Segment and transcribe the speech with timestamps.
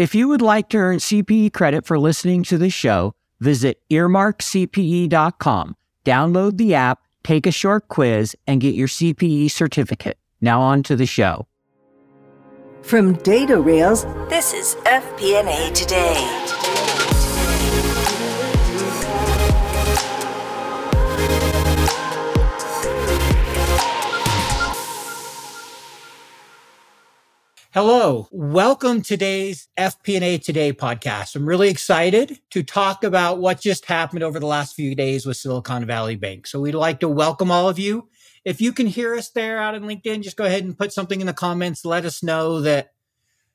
[0.00, 5.76] If you would like to earn CPE credit for listening to the show, visit earmarkcpe.com,
[6.06, 10.16] download the app, take a short quiz, and get your CPE certificate.
[10.40, 11.46] Now on to the show.
[12.80, 16.39] From DataRails, this is FP&A Today.
[27.72, 31.36] Hello, welcome to today's FP&A Today podcast.
[31.36, 35.36] I'm really excited to talk about what just happened over the last few days with
[35.36, 36.48] Silicon Valley Bank.
[36.48, 38.08] So we'd like to welcome all of you.
[38.44, 41.20] If you can hear us there out in LinkedIn, just go ahead and put something
[41.20, 41.84] in the comments.
[41.84, 42.90] Let us know that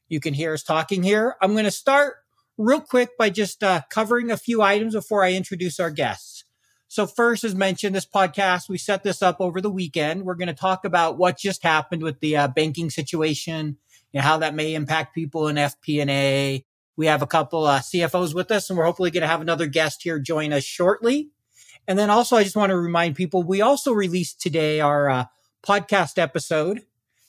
[0.08, 1.36] you can hear us talking here.
[1.42, 2.16] I'm going to start
[2.58, 6.46] real quick by just uh, covering a few items before I introduce our guests.
[6.88, 10.24] So first, as mentioned, this podcast, we set this up over the weekend.
[10.24, 13.76] We're going to talk about what just happened with the uh, banking situation
[14.24, 16.66] how that may impact people in FP&A.
[16.98, 19.68] We have a couple uh, CFOs with us, and we're hopefully going to have another
[19.68, 21.32] guest here join us shortly.
[21.88, 25.26] And then also, I just want to remind people we also released today our uh,
[25.66, 26.84] podcast episode.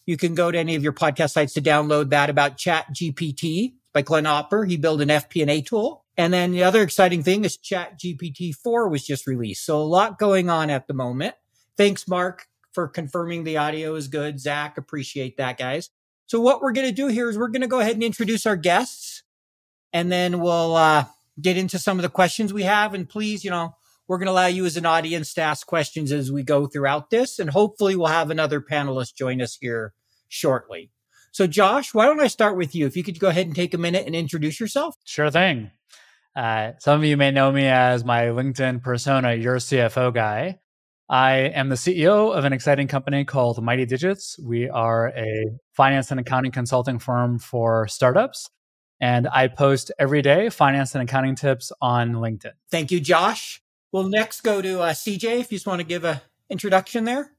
[0.06, 3.74] You can go to any of your podcast sites to download that about Chat GPT
[3.92, 4.64] by Glenn Hopper.
[4.64, 6.04] He built an FP&A tool.
[6.16, 9.66] And then the other exciting thing is Chat GPT 4 was just released.
[9.66, 11.34] So a lot going on at the moment.
[11.76, 14.40] Thanks, Mark, for confirming the audio is good.
[14.40, 15.90] Zach, appreciate that, guys.
[16.26, 18.46] So what we're going to do here is we're going to go ahead and introduce
[18.46, 19.22] our guests
[19.92, 21.04] and then we'll uh,
[21.40, 22.94] get into some of the questions we have.
[22.94, 23.76] And please, you know,
[24.08, 27.10] we're going to allow you as an audience to ask questions as we go throughout
[27.10, 27.38] this.
[27.38, 29.94] And hopefully we'll have another panelist join us here
[30.28, 30.90] shortly.
[31.32, 32.86] So Josh, why don't I start with you?
[32.86, 34.96] If you could go ahead and take a minute and introduce yourself.
[35.04, 35.70] Sure thing.
[36.34, 40.58] Uh, some of you may know me as my LinkedIn persona, your CFO guy.
[41.08, 44.38] I am the CEO of an exciting company called Mighty Digits.
[44.40, 48.50] We are a finance and accounting consulting firm for startups.
[49.00, 52.52] And I post every day finance and accounting tips on LinkedIn.
[52.70, 53.62] Thank you, Josh.
[53.92, 57.30] We'll next go to uh, CJ if you just want to give a introduction there.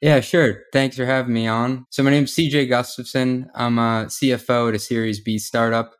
[0.00, 0.62] Yeah, sure.
[0.72, 1.86] Thanks for having me on.
[1.90, 3.50] So my name is CJ Gustafson.
[3.54, 5.94] I'm a CFO at a Series B startup.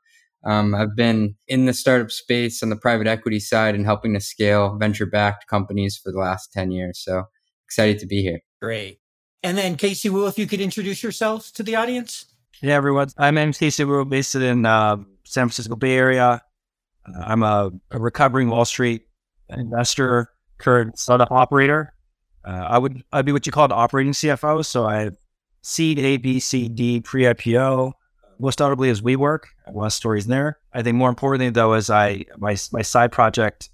[0.44, 4.20] Um, I've been in the startup space on the private equity side and helping to
[4.20, 7.00] scale venture backed companies for the last 10 years.
[7.02, 7.24] So
[7.66, 8.40] excited to be here.
[8.62, 9.00] Great.
[9.42, 12.26] And then Casey Woo, if you could introduce yourselves to the audience.
[12.62, 13.08] Yeah, everyone.
[13.18, 16.42] I'm Casey Woo, based in uh, San Francisco Bay Area.
[17.06, 19.02] Uh, I'm a, a, recovering Wall Street
[19.50, 21.92] investor, current startup operator.
[22.44, 24.64] Uh, I would I'd be what you call an operating CFO.
[24.64, 25.10] So I
[25.62, 27.92] seed A, B, C, D, pre-IPO,
[28.38, 29.44] most notably as WeWork.
[29.72, 30.58] Lot of stories there.
[30.72, 33.70] I think more importantly, though, is I my my side project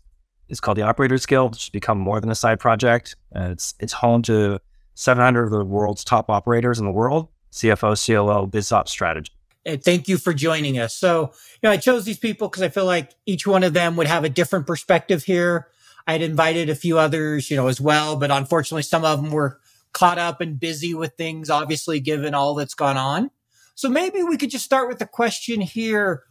[0.48, 3.16] is called the Operators Guild, which has become more than a side project.
[3.34, 4.60] Uh, it's it's home to
[4.94, 9.32] 700 of the world's top operators in the world, CFO, CLO, BizOps strategy.
[9.64, 10.94] And thank you for joining us.
[10.94, 13.96] So, you know, I chose these people because I feel like each one of them
[13.96, 15.68] would have a different perspective here.
[16.06, 19.30] I had invited a few others, you know, as well, but unfortunately, some of them
[19.30, 19.60] were
[19.92, 23.30] caught up and busy with things, obviously, given all that's gone on.
[23.74, 26.22] So maybe we could just start with the question here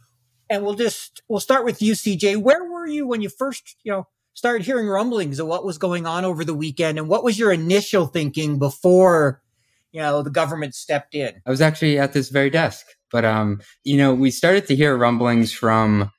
[0.48, 2.36] and we'll just, we'll start with you, CJ.
[2.36, 6.06] Where were you when you first, you know, started hearing rumblings of what was going
[6.06, 9.42] on over the weekend and what was your initial thinking before,
[9.92, 11.42] you know, the government stepped in?
[11.46, 14.96] I was actually at this very desk, but, um, you know, we started to hear
[14.96, 16.10] rumblings from,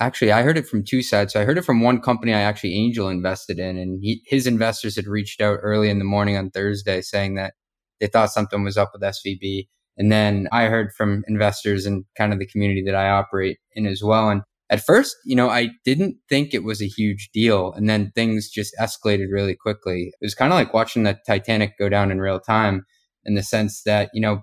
[0.00, 2.40] actually i heard it from two sides so i heard it from one company i
[2.40, 6.36] actually angel invested in and he, his investors had reached out early in the morning
[6.36, 7.54] on thursday saying that
[8.00, 9.68] they thought something was up with svb
[10.00, 13.86] and then I heard from investors and kind of the community that I operate in
[13.86, 14.30] as well.
[14.30, 14.40] And
[14.70, 17.74] at first, you know, I didn't think it was a huge deal.
[17.74, 20.14] And then things just escalated really quickly.
[20.18, 22.86] It was kind of like watching the Titanic go down in real time
[23.26, 24.40] in the sense that, you know,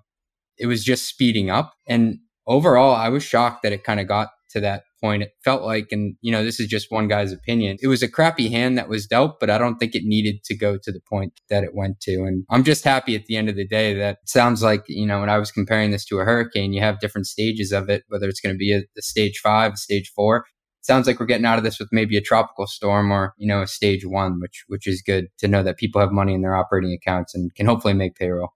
[0.60, 1.74] it was just speeding up.
[1.88, 5.24] And overall, I was shocked that it kind of got to that point.
[5.24, 7.78] It felt like, and you know, this is just one guy's opinion.
[7.82, 10.56] It was a crappy hand that was dealt, but I don't think it needed to
[10.56, 12.24] go to the point that it went to.
[12.24, 15.20] And I'm just happy at the end of the day that sounds like, you know,
[15.20, 18.28] when I was comparing this to a hurricane, you have different stages of it, whether
[18.28, 20.46] it's going to be a, a stage five, a stage four.
[20.82, 23.62] Sounds like we're getting out of this with maybe a tropical storm or, you know,
[23.62, 26.56] a stage one, which, which is good to know that people have money in their
[26.56, 28.54] operating accounts and can hopefully make payroll.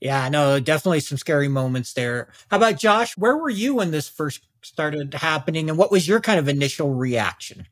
[0.00, 2.28] Yeah, no, definitely some scary moments there.
[2.50, 3.16] How about Josh?
[3.16, 6.92] Where were you when this first started happening and what was your kind of initial
[6.92, 7.66] reaction?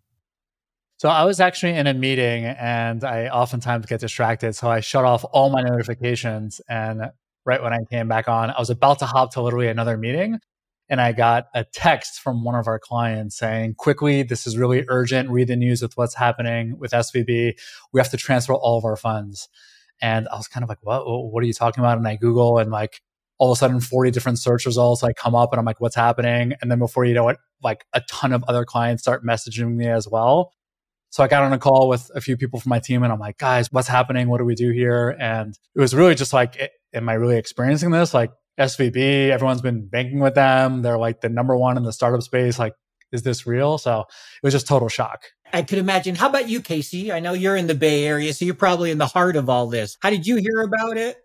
[0.97, 4.55] So I was actually in a meeting and I oftentimes get distracted.
[4.55, 6.61] So I shut off all my notifications.
[6.69, 7.11] And
[7.45, 10.39] right when I came back on, I was about to hop to literally another meeting.
[10.89, 14.85] And I got a text from one of our clients saying, quickly, this is really
[14.89, 15.31] urgent.
[15.31, 17.59] Read the news with what's happening with SVB.
[17.93, 19.49] We have to transfer all of our funds.
[20.05, 21.97] And I was kind of like, what, what are you talking about?
[21.97, 23.01] And I Google and like
[23.39, 25.97] all of a sudden 40 different search results like come up and I'm like, what's
[25.97, 26.53] happening?
[26.61, 29.89] And then before you know it, like a ton of other clients start messaging me
[29.89, 30.53] as well.
[31.09, 33.19] So I got on a call with a few people from my team and I'm
[33.19, 34.29] like, guys, what's happening?
[34.29, 35.17] What do we do here?
[35.19, 38.13] And it was really just like, am I really experiencing this?
[38.13, 38.31] Like
[38.61, 40.83] SVB, everyone's been banking with them.
[40.83, 42.59] They're like the number one in the startup space.
[42.59, 42.75] Like,
[43.11, 43.79] is this real?
[43.79, 45.23] So it was just total shock.
[45.55, 46.17] I could imagine.
[46.17, 47.13] How about you, Casey?
[47.13, 49.69] I know you're in the Bay Area, so you're probably in the heart of all
[49.69, 49.97] this.
[50.01, 51.17] How did you hear about it?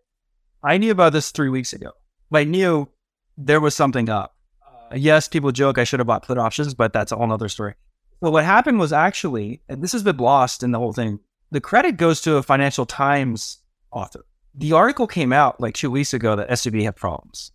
[0.61, 1.93] I knew about this three weeks ago.
[2.31, 2.89] I knew
[3.37, 4.35] there was something up.
[4.63, 7.49] Uh, yes, people joke I should have bought put options, but that's a whole other
[7.49, 7.73] story.
[8.21, 11.59] Well, what happened was actually, and this has been lost in the whole thing, the
[11.59, 14.25] credit goes to a Financial Times author.
[14.53, 17.51] The article came out like two weeks ago that SVB had problems.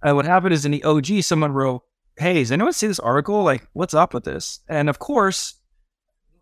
[0.00, 1.82] And what happened is in the OG, someone wrote,
[2.16, 3.42] Hey, does anyone see this article?
[3.42, 4.60] Like, what's up with this?
[4.68, 5.57] And of course,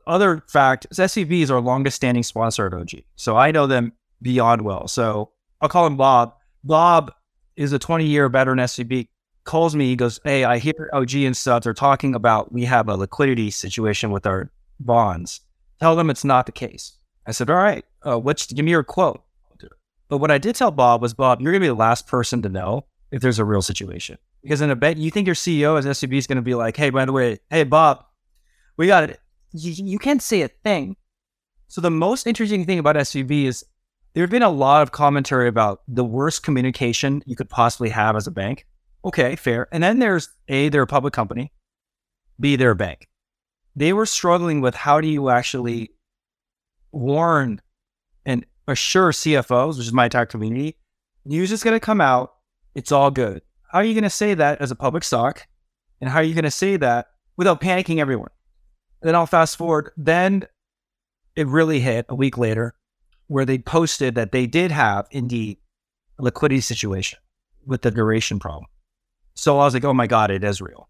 [0.07, 3.03] other fact, SVB is our longest standing sponsor at OG.
[3.17, 3.93] So I know them
[4.23, 4.89] beyond well.
[4.89, 5.31] So
[5.61, 6.35] I'll call him Bob.
[6.65, 7.13] Bob
[7.57, 9.09] is a 20 year veteran SVB,
[9.47, 9.87] calls me.
[9.87, 11.63] He goes, Hey, I hear OG and stuff.
[11.63, 15.41] They're talking about we have a liquidity situation with our bonds.
[15.81, 16.93] Tell them it's not the case.
[17.27, 19.23] I said, All right, uh, give me your quote.
[20.09, 22.41] But what I did tell Bob was, Bob, you're going to be the last person
[22.43, 24.19] to know if there's a real situation.
[24.41, 26.77] Because in a bet, you think your CEO as SVB is going to be like,
[26.77, 28.05] Hey, by the way, hey, Bob,
[28.77, 29.21] we got it.
[29.57, 30.97] You, you can't say a thing.
[31.69, 33.65] So the most interesting thing about SVB is
[34.15, 38.17] there have been a lot of commentary about the worst communication you could possibly have
[38.17, 38.67] as a bank.
[39.05, 39.69] Okay, fair.
[39.73, 41.53] And then there's A, they're a public company,
[42.41, 43.09] B, they're a bank.
[43.75, 45.91] They were struggling with how do you actually
[46.93, 47.61] warn
[48.25, 50.77] and assure CFOs, which is my entire community,
[51.25, 52.35] news is going to come out.
[52.75, 53.43] It's all good.
[53.71, 55.47] How are you going to say that as a public stock?
[56.01, 58.31] And how are you going to say that without panicking everyone?
[59.07, 59.93] Then I'll fast forward.
[59.97, 60.49] Then
[61.37, 62.75] it really hit a week later
[63.29, 65.59] where they posted that they did have indeed
[66.19, 67.21] a liquidity situation
[67.65, 68.67] with the duration problem.
[69.35, 70.89] So I was like, oh my God, it is real.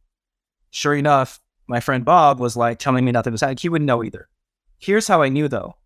[0.71, 3.59] Sure enough, my friend Bob was like telling me nothing was happening.
[3.61, 4.31] He wouldn't know either.
[4.79, 5.77] Here's how I knew though.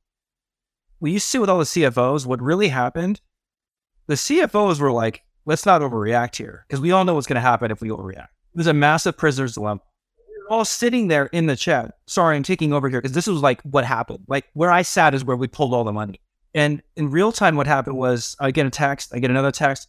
[1.01, 3.21] We used to see with all the CFOs, what really happened,
[4.07, 7.41] the CFOs were like, let's not overreact here because we all know what's going to
[7.41, 8.29] happen if we overreact.
[8.55, 9.81] It was a massive prisoner's dilemma.
[10.51, 11.95] All sitting there in the chat.
[12.07, 14.25] Sorry, I'm taking over here because this was like what happened.
[14.27, 16.21] Like where I sat is where we pulled all the money.
[16.55, 19.89] And in real time, what happened was I get a text, I get another text.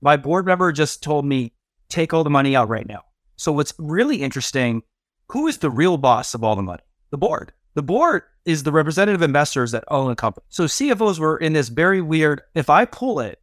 [0.00, 1.52] My board member just told me,
[1.88, 3.02] take all the money out right now.
[3.36, 4.82] So what's really interesting,
[5.28, 6.82] who is the real boss of all the money?
[7.10, 7.52] The board.
[7.74, 10.44] The board is the representative investors that own the company.
[10.48, 13.40] So CFOs were in this very weird, if I pull it,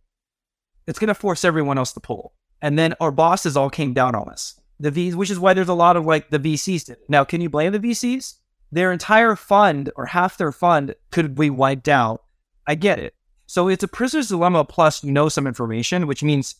[0.87, 2.33] it's going to force everyone else to pull.
[2.61, 4.58] And then our bosses all came down on us.
[4.79, 6.85] The V, which is why there's a lot of like the VCs.
[6.85, 6.97] Did.
[7.07, 8.35] Now, can you blame the VCs?
[8.71, 12.23] Their entire fund or half their fund could be wiped out
[12.69, 13.15] I get it.
[13.47, 16.53] So it's a prisoner's dilemma plus you know some information, which means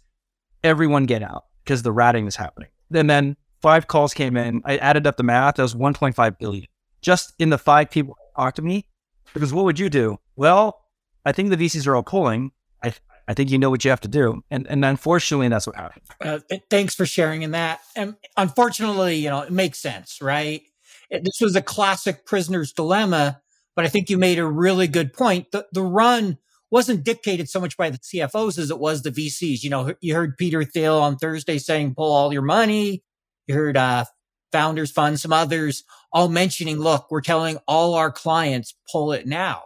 [0.64, 2.70] everyone get out because the ratting is happening.
[2.92, 4.64] And then five calls came in.
[4.66, 5.56] I added up the math.
[5.56, 6.66] That was 1.5 billion
[7.02, 8.88] just in the five people talked to me.
[9.36, 10.20] Because what would you do?
[10.36, 10.84] Well,
[11.24, 12.54] I think the VCs are all pulling.
[12.84, 12.94] I,
[13.30, 14.44] I think you know what you have to do.
[14.50, 16.04] And, and unfortunately, that's what happened.
[16.20, 16.40] Uh,
[16.70, 17.80] thanks for sharing in that.
[17.96, 20.64] And unfortunately, you know, it makes sense, right?
[21.10, 23.42] This was a classic prisoner's dilemma
[23.80, 25.54] but I think you made a really good point.
[25.54, 26.38] The, the run
[26.70, 29.64] wasn't dictated so much by the CFOs as it was the VCs.
[29.64, 33.06] You know, you heard Peter Thiel on Thursday saying, pull all your money.
[33.48, 34.04] You heard, uh,
[34.52, 39.64] Founders Fund, some others all mentioning, look, we're telling all our clients, pull it now.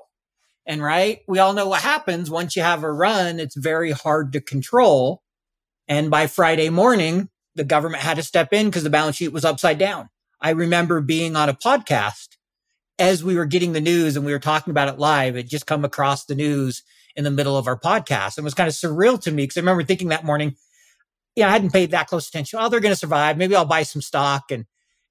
[0.65, 3.39] And right, we all know what happens once you have a run.
[3.39, 5.22] It's very hard to control.
[5.88, 9.46] And by Friday morning, the government had to step in because the balance sheet was
[9.46, 10.10] upside down.
[10.41, 12.29] I remember being on a podcast
[13.00, 15.65] as we were getting the news and we were talking about it live, it just
[15.65, 16.84] come across the news
[17.15, 18.38] in the middle of our podcast.
[18.38, 20.55] And it was kind of surreal to me because I remember thinking that morning,
[21.36, 22.60] yeah, I hadn't paid that close attention.
[22.62, 23.38] Oh, they're going to survive.
[23.38, 24.51] Maybe I'll buy some stock.
[24.51, 24.65] And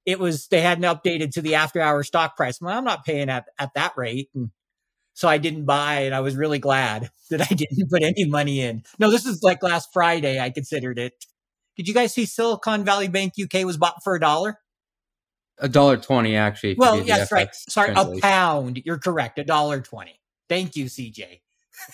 [0.07, 2.61] it was, they hadn't updated to the after hour stock price.
[2.61, 4.31] Well, I'm not paying at, at that rate.
[4.35, 4.51] And
[5.15, 8.61] so I didn't buy and I was really glad that I didn't put any money
[8.61, 8.83] in.
[8.99, 10.41] No, this is like last Friday.
[10.41, 11.25] I considered it.
[11.77, 14.59] Did you guys see Silicon Valley Bank UK was bought for a dollar?
[15.59, 16.75] A dollar twenty, actually.
[16.77, 17.49] Well, yes, right.
[17.55, 18.83] Sorry, a pound.
[18.85, 19.39] You're correct.
[19.39, 20.19] A dollar twenty.
[20.49, 21.41] Thank you, CJ.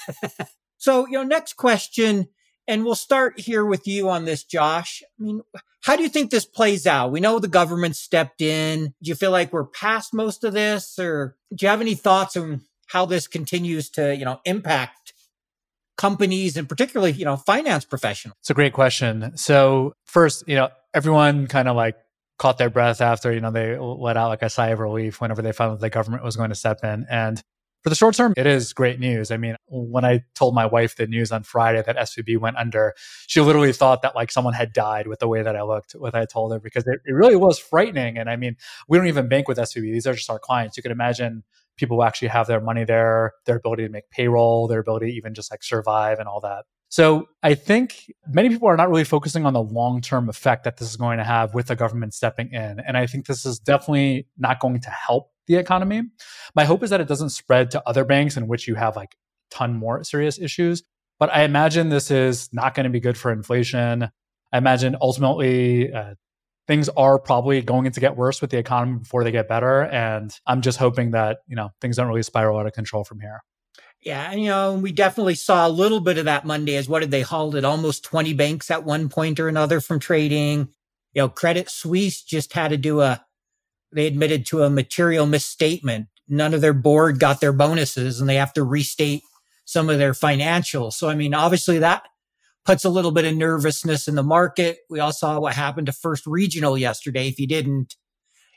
[0.78, 2.28] so, you know, next question,
[2.66, 5.02] and we'll start here with you on this, Josh.
[5.20, 5.42] I mean,
[5.82, 7.12] how do you think this plays out?
[7.12, 8.94] We know the government stepped in.
[9.02, 12.36] Do you feel like we're past most of this, or do you have any thoughts
[12.36, 15.12] on how this continues to, you know, impact
[15.96, 18.36] companies and particularly, you know, finance professionals?
[18.40, 19.36] It's a great question.
[19.36, 21.96] So, first, you know, everyone kind of like
[22.38, 25.42] caught their breath after you know they let out like a sigh of relief whenever
[25.42, 27.42] they found that the government was going to step in and
[27.84, 29.30] For the short term, it is great news.
[29.30, 32.94] I mean, when I told my wife the news on Friday that SVB went under,
[33.28, 36.14] she literally thought that like someone had died with the way that I looked, what
[36.14, 38.18] I told her, because it, it really was frightening.
[38.18, 38.56] And I mean,
[38.88, 39.92] we don't even bank with SVB.
[39.92, 40.76] These are just our clients.
[40.76, 41.44] You can imagine
[41.78, 45.12] people who actually have their money there, their ability to make payroll, their ability to
[45.12, 46.64] even just like survive and all that.
[46.90, 50.78] So I think many people are not really focusing on the long term effect that
[50.78, 52.80] this is going to have with the government stepping in.
[52.80, 56.02] And I think this is definitely not going to help the economy.
[56.54, 59.14] My hope is that it doesn't spread to other banks in which you have like
[59.14, 60.82] a ton more serious issues.
[61.18, 64.08] But I imagine this is not going to be good for inflation.
[64.52, 66.14] I imagine ultimately uh,
[66.68, 69.84] things are probably going to get worse with the economy before they get better.
[69.84, 73.20] And I'm just hoping that, you know, things don't really spiral out of control from
[73.20, 73.42] here.
[74.00, 77.00] Yeah, and you know, we definitely saw a little bit of that Monday as what
[77.00, 80.68] did they halted almost 20 banks at one point or another from trading.
[81.14, 83.24] You know, Credit Suisse just had to do a
[83.90, 86.08] they admitted to a material misstatement.
[86.28, 89.22] None of their board got their bonuses and they have to restate
[89.64, 90.92] some of their financials.
[90.92, 92.02] So, I mean, obviously that
[92.68, 94.80] puts a little bit of nervousness in the market.
[94.90, 97.26] We all saw what happened to First Republic yesterday.
[97.26, 97.96] If you didn't,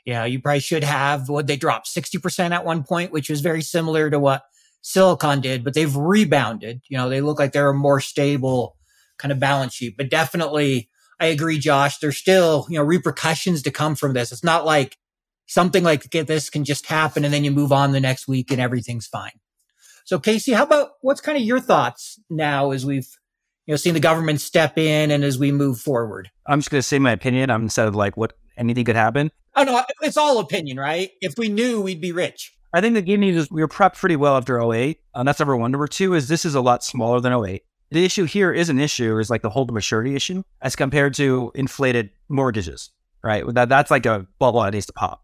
[0.04, 3.40] you know, you probably should have what they dropped 60% at one point, which was
[3.40, 4.42] very similar to what
[4.82, 6.82] Silicon did, but they've rebounded.
[6.90, 8.76] You know, they look like they're a more stable
[9.16, 11.96] kind of balance sheet, but definitely I agree, Josh.
[11.96, 14.30] There's still, you know, repercussions to come from this.
[14.30, 14.98] It's not like
[15.46, 18.60] something like this can just happen and then you move on the next week and
[18.60, 19.40] everything's fine.
[20.04, 23.08] So Casey, how about what's kind of your thoughts now as we've
[23.66, 26.30] you know seeing the government step in and as we move forward?
[26.46, 27.50] I'm just going to say my opinion.
[27.50, 29.30] I'm instead of like what anything could happen.
[29.54, 31.10] Oh no, it's all opinion, right?
[31.20, 32.52] If we knew, we'd be rich.
[32.74, 34.98] I think the good news is we were prepped pretty well after 08.
[35.14, 35.70] And that's number one.
[35.70, 37.62] Number two is this is a lot smaller than 08.
[37.90, 41.12] The issue here is an issue is like the hold to maturity issue as compared
[41.14, 42.90] to inflated mortgages,
[43.22, 43.44] right?
[43.46, 45.22] That that's like a bubble that needs to pop.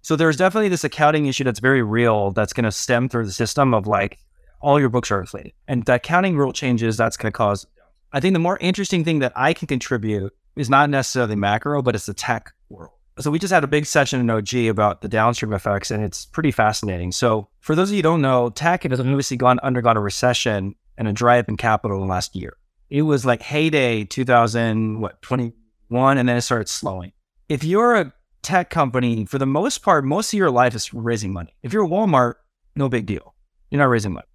[0.00, 3.32] So there's definitely this accounting issue that's very real that's going to stem through the
[3.32, 4.18] system of like
[4.62, 5.52] all your books are inflated.
[5.68, 7.66] And the accounting rule changes that's going to cause.
[8.12, 11.94] I think the more interesting thing that I can contribute is not necessarily macro, but
[11.94, 12.92] it's the tech world.
[13.18, 16.24] So we just had a big session in OG about the downstream effects, and it's
[16.24, 17.12] pretty fascinating.
[17.12, 20.74] So for those of you who don't know, tech has obviously gone undergone a recession
[20.96, 22.56] and a dry up in capital in the last year.
[22.88, 27.12] It was like heyday 2000, what, 21, and then it started slowing.
[27.48, 31.32] If you're a tech company, for the most part, most of your life is raising
[31.32, 31.54] money.
[31.62, 32.34] If you're a Walmart,
[32.76, 33.34] no big deal.
[33.70, 34.26] You're not raising money.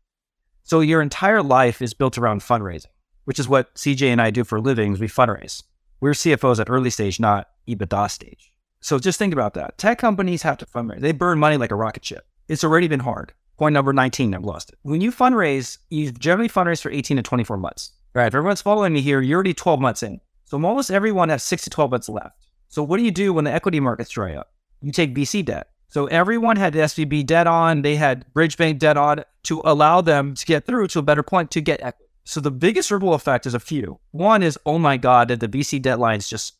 [0.67, 2.87] So your entire life is built around fundraising,
[3.23, 4.99] which is what CJ and I do for a living.
[4.99, 5.63] We fundraise.
[6.01, 8.51] We're CFOs at early stage, not EBITDA stage.
[8.81, 9.77] So just think about that.
[9.77, 10.99] Tech companies have to fundraise.
[10.99, 12.27] They burn money like a rocket ship.
[12.49, 13.31] It's already been hard.
[13.57, 14.77] Point number 19, I've lost it.
[14.81, 17.93] When you fundraise, you generally fundraise for 18 to 24 months.
[18.13, 20.19] All right, if everyone's following me here, you're already 12 months in.
[20.43, 22.45] So almost everyone has six to 12 months left.
[22.67, 24.51] So what do you do when the equity markets dry up?
[24.81, 25.69] You take VC debt.
[25.89, 30.35] So everyone had SVB debt on, they had bridge bank debt on to allow them
[30.35, 32.11] to get through to a better point to get equity.
[32.25, 33.99] So the biggest ripple effect is a few.
[34.11, 36.57] One is, oh my God, did the VC deadlines just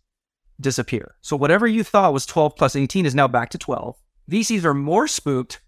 [0.62, 1.16] disappear?
[1.22, 3.98] So whatever you thought was 12 plus 18 is now back to 12.
[4.32, 5.60] VCs are more spooked,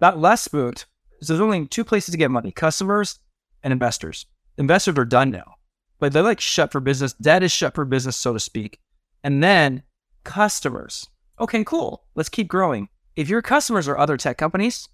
[0.00, 0.86] not less spooked.
[1.20, 3.18] So there's only two places to get money customers
[3.62, 4.26] and investors.
[4.56, 5.56] Investors are done now,
[5.98, 7.12] but they're like shut for business.
[7.14, 8.78] Debt is shut for business, so to speak.
[9.22, 9.82] And then
[10.24, 11.08] customers.
[11.38, 12.04] Okay, cool.
[12.14, 12.88] Let's keep growing.
[13.14, 14.88] If your customers are other tech companies,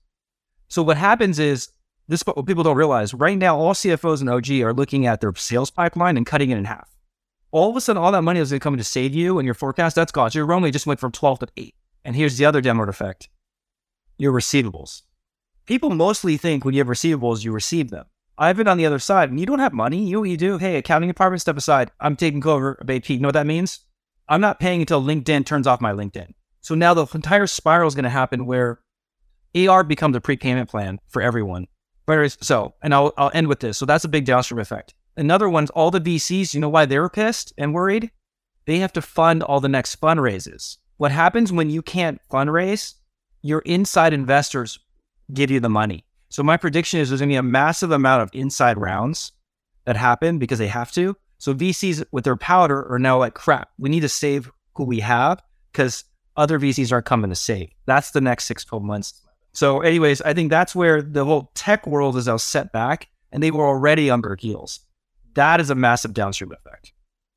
[0.68, 1.70] so what happens is
[2.08, 5.34] this what people don't realize right now, all CFOs and OG are looking at their
[5.34, 6.88] sales pipeline and cutting it in half.
[7.50, 9.46] All of a sudden, all that money is going to come to save you and
[9.46, 9.94] your forecast.
[9.94, 10.30] That's gone.
[10.30, 11.74] So your runway just went from 12 to 8.
[12.04, 13.28] And here's the other downward effect
[14.18, 15.02] your receivables.
[15.66, 18.06] People mostly think when you have receivables, you receive them.
[18.38, 20.04] I've been on the other side and you don't have money.
[20.04, 20.58] You know what you do?
[20.58, 21.90] Hey, accounting department, step aside.
[22.00, 23.10] I'm taking over of AP.
[23.10, 23.80] You know what that means?
[24.28, 26.32] I'm not paying until LinkedIn turns off my LinkedIn.
[26.60, 28.80] So now the entire spiral is going to happen where
[29.56, 31.66] AR becomes a prepayment plan for everyone.
[32.40, 33.78] So, and I'll, I'll end with this.
[33.78, 34.94] So that's a big downstream effect.
[35.16, 38.10] Another one's all the VCs, you know why they're pissed and worried?
[38.66, 40.78] They have to fund all the next fundraises.
[40.96, 42.94] What happens when you can't fundraise?
[43.42, 44.78] Your inside investors
[45.32, 46.04] give you the money.
[46.28, 49.32] So my prediction is there's going to be a massive amount of inside rounds
[49.84, 51.16] that happen because they have to.
[51.42, 55.00] So VCs with their powder are now like, crap, we need to save who we
[55.00, 56.04] have because
[56.36, 57.70] other VCs aren't coming to save.
[57.84, 59.20] That's the next six, 12 months.
[59.52, 63.42] So, anyways, I think that's where the whole tech world is now set back and
[63.42, 64.86] they were already under heels.
[65.34, 66.92] That is a massive downstream effect.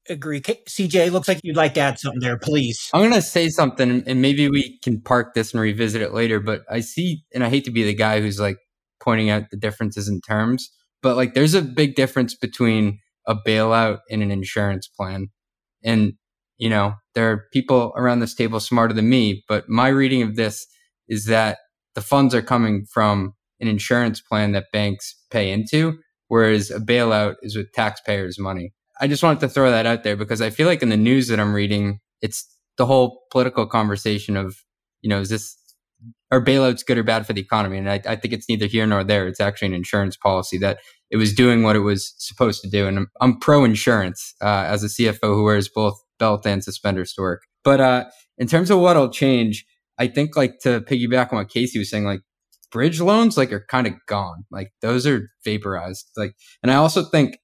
[0.07, 0.39] Agree.
[0.39, 2.91] CJ, looks like you'd like to add something there, please.
[2.93, 6.39] I'm going to say something and maybe we can park this and revisit it later.
[6.39, 8.57] But I see, and I hate to be the guy who's like
[8.99, 10.69] pointing out the differences in terms,
[11.01, 15.27] but like there's a big difference between a bailout in an insurance plan.
[15.83, 16.13] And,
[16.57, 20.35] you know, there are people around this table smarter than me, but my reading of
[20.35, 20.65] this
[21.07, 21.59] is that
[21.95, 27.35] the funds are coming from an insurance plan that banks pay into, whereas a bailout
[27.41, 28.73] is with taxpayers' money.
[28.99, 31.27] I just wanted to throw that out there because I feel like in the news
[31.27, 32.45] that I'm reading, it's
[32.77, 34.57] the whole political conversation of,
[35.01, 35.55] you know, is this
[36.31, 37.77] are bailouts good or bad for the economy?
[37.77, 39.27] And I, I think it's neither here nor there.
[39.27, 40.79] It's actually an insurance policy that
[41.11, 42.87] it was doing what it was supposed to do.
[42.87, 47.13] And I'm, I'm pro insurance uh, as a CFO who wears both belt and suspenders
[47.13, 47.43] to work.
[47.63, 48.05] But uh,
[48.37, 49.65] in terms of what'll change,
[49.97, 52.21] I think like to piggyback on what Casey was saying, like
[52.71, 54.45] bridge loans like are kind of gone.
[54.51, 56.09] Like those are vaporized.
[56.17, 57.37] Like, and I also think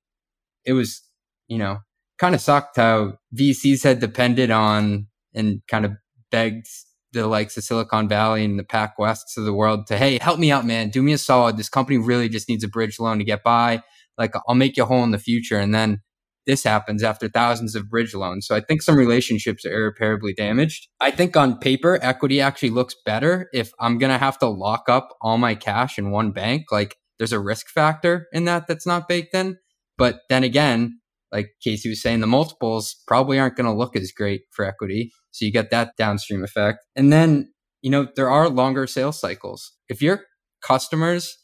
[0.66, 1.02] it was,
[1.48, 1.78] you know,
[2.20, 5.94] kind of sucked how VCs had depended on and kind of
[6.30, 6.68] begged
[7.14, 10.40] the likes of Silicon Valley and the Pac Wests of the world to, hey, help
[10.40, 10.90] me out, man.
[10.90, 11.58] Do me a solid.
[11.58, 13.84] This company really just needs a bridge loan to get by.
[14.18, 15.60] Like, I'll make you whole in the future.
[15.60, 16.02] And then
[16.48, 18.48] this happens after thousands of bridge loans.
[18.48, 20.88] So I think some relationships are irreparably damaged.
[21.00, 24.90] I think on paper, equity actually looks better if I'm going to have to lock
[24.90, 26.72] up all my cash in one bank.
[26.72, 29.58] Like, there's a risk factor in that that's not baked in.
[29.98, 31.01] But then again,
[31.32, 35.12] like Casey was saying, the multiples probably aren't going to look as great for equity.
[35.32, 36.80] So you get that downstream effect.
[36.96, 39.72] And then, you know, there are longer sales cycles.
[39.88, 40.26] If your
[40.62, 41.38] customers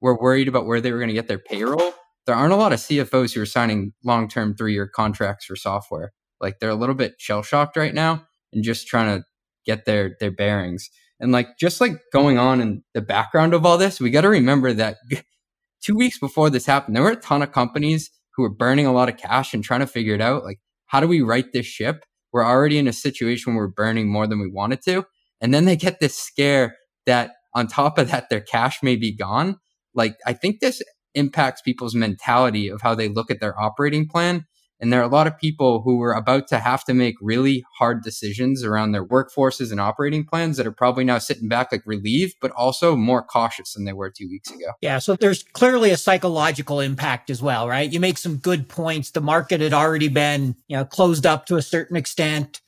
[0.00, 1.92] were worried about where they were going to get their payroll,
[2.26, 5.56] there aren't a lot of CFOs who are signing long term three year contracts for
[5.56, 6.12] software.
[6.40, 9.24] Like they're a little bit shell shocked right now and just trying to
[9.64, 10.90] get their, their bearings.
[11.20, 14.28] And like, just like going on in the background of all this, we got to
[14.28, 14.98] remember that
[15.82, 18.92] two weeks before this happened, there were a ton of companies who are burning a
[18.92, 20.44] lot of cash and trying to figure it out.
[20.44, 22.04] Like, how do we right this ship?
[22.32, 25.04] We're already in a situation where we're burning more than we wanted to.
[25.40, 29.14] And then they get this scare that on top of that, their cash may be
[29.14, 29.56] gone.
[29.92, 30.80] Like, I think this
[31.14, 34.46] impacts people's mentality of how they look at their operating plan
[34.80, 37.64] and there are a lot of people who are about to have to make really
[37.78, 41.82] hard decisions around their workforces and operating plans that are probably now sitting back like
[41.84, 44.72] relieved, but also more cautious than they were two weeks ago.
[44.80, 44.98] Yeah.
[45.00, 47.92] So there's clearly a psychological impact as well, right?
[47.92, 49.10] You make some good points.
[49.10, 52.60] The market had already been, you know, closed up to a certain extent.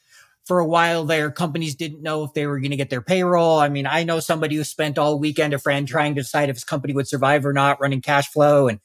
[0.47, 3.59] For a while there, companies didn't know if they were going to get their payroll.
[3.61, 6.57] I mean, I know somebody who spent all weekend, a friend trying to decide if
[6.57, 8.81] his company would survive or not, running cash flow and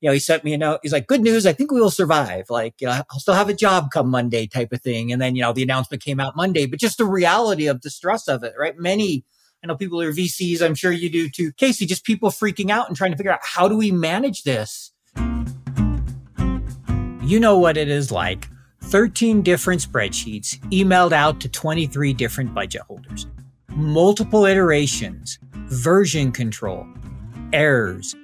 [0.00, 0.80] you know, he sent me a note.
[0.82, 1.46] He's like, good news.
[1.46, 2.46] I think we will survive.
[2.48, 5.12] Like, you know, I'll still have a job come Monday type of thing.
[5.12, 7.90] And then, you know, the announcement came out Monday, but just the reality of the
[7.90, 8.78] stress of it, right?
[8.78, 9.24] Many,
[9.62, 10.62] I know people are VCs.
[10.62, 11.52] I'm sure you do too.
[11.52, 14.90] Casey, just people freaking out and trying to figure out how do we manage this?
[17.22, 18.48] You know what it is like
[18.84, 23.26] 13 different spreadsheets emailed out to 23 different budget holders,
[23.68, 26.86] multiple iterations, version control,
[27.52, 28.16] errors,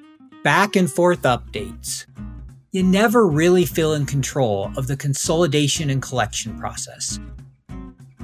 [0.47, 2.07] back and forth updates.
[2.71, 7.19] You never really feel in control of the consolidation and collection process.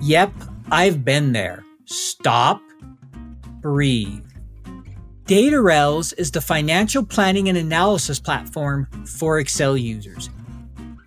[0.01, 0.33] Yep,
[0.71, 1.65] I've been there.
[1.85, 2.63] Stop,
[3.61, 4.25] breathe.
[5.25, 10.31] DataRails is the financial planning and analysis platform for Excel users.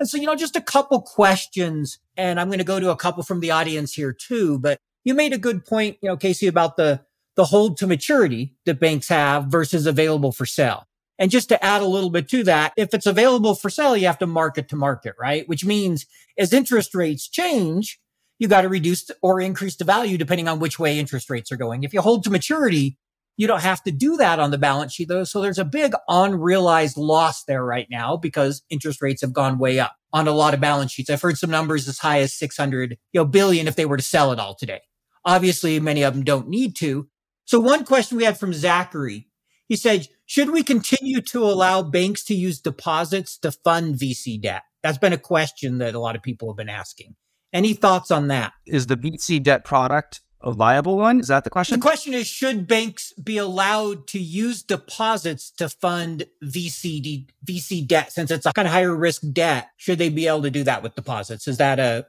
[0.01, 2.96] And so, you know, just a couple questions, and I'm going to go to a
[2.96, 4.59] couple from the audience here too.
[4.59, 7.03] But you made a good point, you know, Casey, about the
[7.37, 10.87] the hold to maturity that banks have versus available for sale.
[11.18, 14.07] And just to add a little bit to that, if it's available for sale, you
[14.07, 15.48] have to mark to market, right?
[15.48, 18.01] Which means as interest rates change,
[18.42, 21.57] you got to reduce or increase the value depending on which way interest rates are
[21.57, 21.85] going.
[21.85, 22.98] If you hold to maturity,
[23.37, 25.22] you don't have to do that on the balance sheet though.
[25.22, 29.78] So there's a big unrealized loss there right now because interest rates have gone way
[29.78, 31.09] up on a lot of balance sheets.
[31.09, 34.02] I've heard some numbers as high as 600 you know, billion if they were to
[34.02, 34.81] sell it all today.
[35.24, 37.09] Obviously, many of them don't need to.
[37.44, 39.28] So one question we had from Zachary,
[39.68, 44.62] he said, should we continue to allow banks to use deposits to fund VC debt?
[44.83, 47.14] That's been a question that a lot of people have been asking.
[47.53, 48.53] Any thoughts on that?
[48.67, 51.21] Is the VC debt product a viable one?
[51.21, 51.79] Is that the question?
[51.79, 58.12] The question is Should banks be allowed to use deposits to fund VC, VC debt
[58.12, 59.69] since it's a kind of higher risk debt?
[59.77, 61.47] Should they be able to do that with deposits?
[61.47, 62.07] Is that a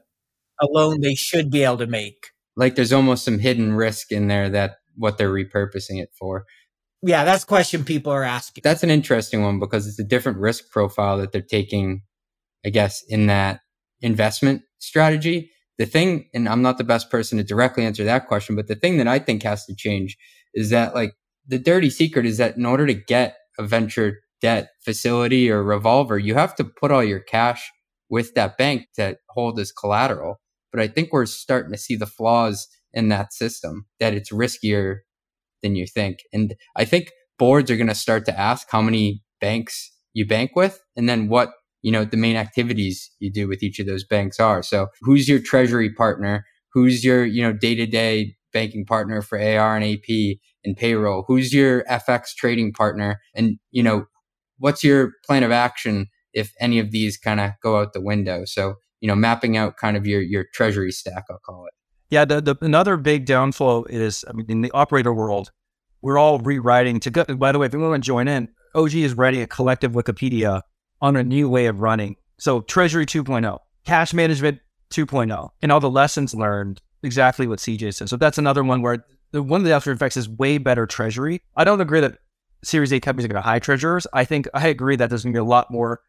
[0.61, 2.29] a loan they should be able to make.
[2.55, 6.45] Like there's almost some hidden risk in there that what they're repurposing it for.
[7.01, 8.61] Yeah, that's a question people are asking.
[8.63, 12.03] That's an interesting one because it's a different risk profile that they're taking,
[12.65, 13.61] I guess, in that
[14.01, 15.51] investment strategy.
[15.77, 18.75] The thing, and I'm not the best person to directly answer that question, but the
[18.75, 20.17] thing that I think has to change
[20.53, 21.13] is that like
[21.47, 26.19] the dirty secret is that in order to get a venture debt facility or revolver,
[26.19, 27.71] you have to put all your cash
[28.09, 30.35] with that bank to hold as collateral.
[30.71, 34.97] But I think we're starting to see the flaws in that system, that it's riskier
[35.63, 36.19] than you think.
[36.31, 40.51] And I think boards are going to start to ask how many banks you bank
[40.55, 41.51] with and then what,
[41.83, 44.63] you know, the main activities you do with each of those banks are.
[44.63, 46.45] So who's your treasury partner?
[46.71, 51.25] Who's your, you know, day to day banking partner for AR and AP and payroll?
[51.27, 53.21] Who's your FX trading partner?
[53.35, 54.05] And, you know,
[54.57, 58.45] what's your plan of action if any of these kind of go out the window?
[58.45, 61.73] So, you know, mapping out kind of your, your treasury stack, I'll call it.
[62.09, 65.51] Yeah, the, the another big downfall is, I mean, in the operator world,
[66.01, 67.25] we're all rewriting to go.
[67.25, 70.61] By the way, if you want to join in, OG is writing a collective Wikipedia
[71.03, 72.15] on a new way of running.
[72.39, 74.59] So Treasury 2.0, cash management
[74.91, 76.81] 2.0, and all the lessons learned.
[77.03, 78.07] Exactly what CJ said.
[78.07, 81.41] So that's another one where the one of the after effects is way better treasury.
[81.57, 82.19] I don't agree that
[82.63, 84.07] Series A companies are going to hire treasurers.
[84.13, 85.99] I think I agree that there's going to be a lot more.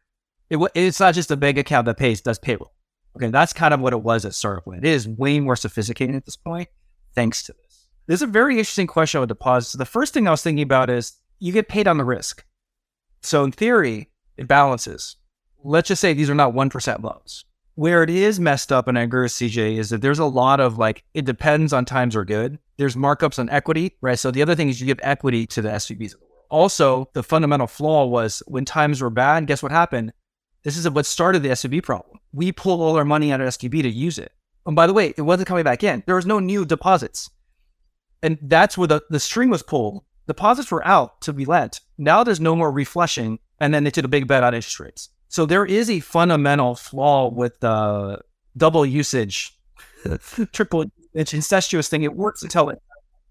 [0.49, 2.71] It, it's not just a bank account that pays does payroll.
[3.17, 4.63] Okay, that's kind of what it was at startup.
[4.73, 6.69] It is way more sophisticated at this point,
[7.13, 7.87] thanks to this.
[8.07, 9.73] There's a very interesting question with deposits.
[9.73, 12.45] The first thing I was thinking about is you get paid on the risk.
[13.21, 15.17] So in theory, it balances.
[15.63, 17.45] Let's just say these are not 1% loans.
[17.75, 20.59] Where it is messed up, and I agree with CJ, is that there's a lot
[20.59, 22.57] of like, it depends on times are good.
[22.77, 24.17] There's markups on equity, right?
[24.17, 26.15] So the other thing is you give equity to the SVBs.
[26.49, 30.13] Also, the fundamental flaw was when times were bad, guess what happened?
[30.63, 32.19] This is what started the SVB problem.
[32.31, 34.31] We pulled all our money out of SVB to use it.
[34.65, 36.03] And by the way, it wasn't coming back in.
[36.05, 37.29] There was no new deposits.
[38.23, 40.03] And that's where the, the string was pulled.
[40.27, 41.81] Deposits were out to be lent.
[41.97, 43.37] Now there's no more reflushing.
[43.59, 45.09] And then they took a big bet on interest rates.
[45.27, 48.21] So there is a fundamental flaw with the
[48.55, 49.57] double usage,
[50.53, 52.03] triple, it's incestuous thing.
[52.03, 52.81] It works until it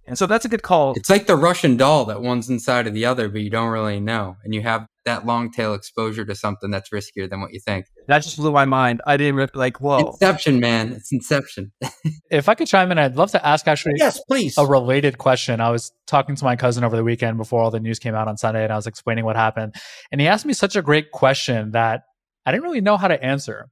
[0.07, 0.95] and so that's a good call.
[0.97, 4.01] It's like the Russian doll that one's inside of the other, but you don't really
[4.01, 4.37] know.
[4.45, 7.87] And you have that long tail exposure to something that's riskier than what you think.
[8.09, 9.03] That just blew my mind.
[9.07, 10.12] I didn't like, whoa.
[10.12, 10.93] Inception, man.
[10.93, 11.73] It's Inception.
[12.31, 14.57] if I could chime in, I'd love to ask actually yes, please.
[14.59, 15.61] a related question.
[15.61, 18.29] I was talking to my cousin over the weekend before all the news came out
[18.29, 19.75] on Sunday and I was explaining what happened.
[20.11, 22.03] And he asked me such a great question that
[22.47, 23.69] I didn't really know how to answer.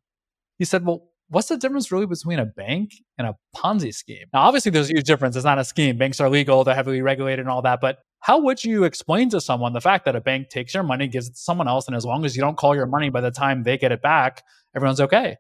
[0.59, 4.27] He said, Well, what's the difference really between a bank and a Ponzi scheme?
[4.33, 5.35] Now, obviously, there's a huge difference.
[5.35, 5.97] It's not a scheme.
[5.97, 7.81] Banks are legal, they're heavily regulated and all that.
[7.81, 11.09] But how would you explain to someone the fact that a bank takes your money,
[11.09, 13.21] gives it to someone else, and as long as you don't call your money by
[13.21, 14.45] the time they get it back,
[14.77, 15.37] everyone's okay?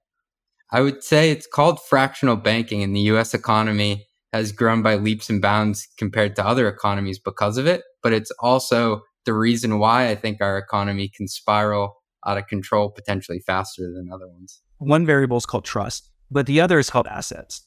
[0.73, 5.31] I would say it's called fractional banking, and the US economy has grown by leaps
[5.31, 7.83] and bounds compared to other economies because of it.
[8.03, 12.91] But it's also the reason why I think our economy can spiral out of control
[12.91, 14.61] potentially faster than other ones.
[14.79, 17.65] One variable is called trust, but the other is called assets.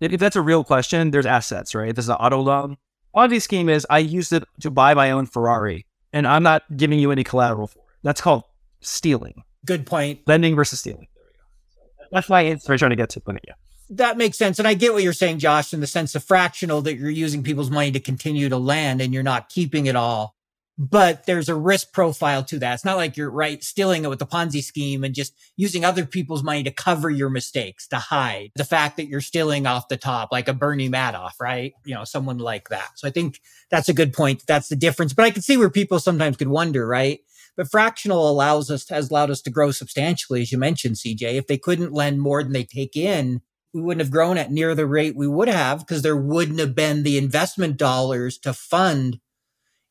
[0.00, 1.94] If that's a real question, there's assets, right?
[1.94, 2.76] This is an auto loan.
[3.14, 6.98] Ponzi scheme is I used it to buy my own Ferrari and I'm not giving
[6.98, 7.84] you any collateral for it.
[8.02, 8.44] That's called
[8.80, 9.44] stealing.
[9.64, 10.20] Good point.
[10.26, 11.06] Lending versus stealing.
[11.14, 12.08] There we go.
[12.12, 13.20] That's my answer I'm trying to get to.
[13.20, 13.54] But yeah.
[13.90, 14.58] That makes sense.
[14.58, 17.42] And I get what you're saying, Josh, in the sense of fractional that you're using
[17.42, 20.33] people's money to continue to lend and you're not keeping it all
[20.76, 22.74] but there's a risk profile to that.
[22.74, 26.04] It's not like you're right stealing it with the Ponzi scheme and just using other
[26.04, 29.96] people's money to cover your mistakes, to hide the fact that you're stealing off the
[29.96, 31.74] top, like a Bernie Madoff, right?
[31.84, 32.90] You know, someone like that.
[32.96, 34.42] So I think that's a good point.
[34.46, 35.12] That's the difference.
[35.12, 37.20] But I can see where people sometimes could wonder, right?
[37.56, 41.34] But fractional allows us has allowed us to grow substantially, as you mentioned, CJ.
[41.34, 44.74] If they couldn't lend more than they take in, we wouldn't have grown at near
[44.74, 49.20] the rate we would have because there wouldn't have been the investment dollars to fund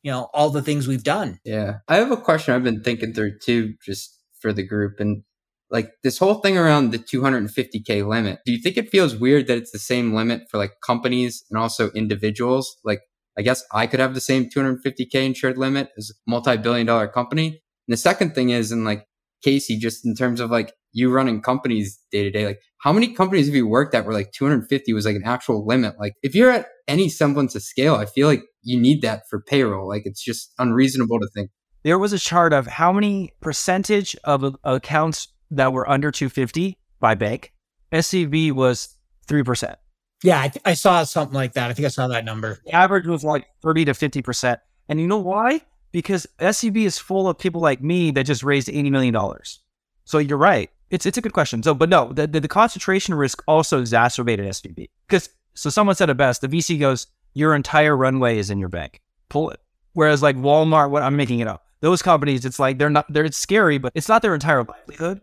[0.03, 1.39] you know all the things we've done.
[1.43, 1.77] Yeah.
[1.87, 5.23] I have a question i've been thinking through too just for the group and
[5.71, 9.57] like this whole thing around the 250k limit do you think it feels weird that
[9.57, 12.77] it's the same limit for like companies and also individuals?
[12.83, 13.01] Like
[13.37, 17.47] i guess i could have the same 250k insured limit as a multi-billion dollar company.
[17.87, 19.07] And the second thing is in like
[19.43, 23.13] casey just in terms of like you running companies day to day like how many
[23.13, 25.95] companies have you worked at where like 250 was like an actual limit?
[25.97, 29.41] Like if you're at any semblance of scale, I feel like you need that for
[29.41, 29.87] payroll.
[29.87, 31.49] Like it's just unreasonable to think.
[31.83, 37.15] There was a chart of how many percentage of accounts that were under 250 by
[37.15, 37.53] bank.
[37.93, 38.97] SVB was
[39.29, 39.75] 3%.
[40.21, 41.69] Yeah, I, th- I saw something like that.
[41.69, 42.59] I think I saw that number.
[42.65, 44.57] The average was like 30 to 50%.
[44.89, 45.61] And you know why?
[45.93, 49.15] Because SVB is full of people like me that just raised $80 million.
[50.03, 51.63] So you're right It's it's a good question.
[51.63, 56.09] So, but no, the, the, the concentration risk also exacerbated SVB because so someone said
[56.09, 56.41] it best.
[56.41, 59.01] The VC goes, your entire runway is in your bank.
[59.29, 59.61] Pull it.
[59.93, 61.65] Whereas like Walmart, what I'm making it up.
[61.79, 65.21] Those companies, it's like they're not they're it's scary, but it's not their entire livelihood.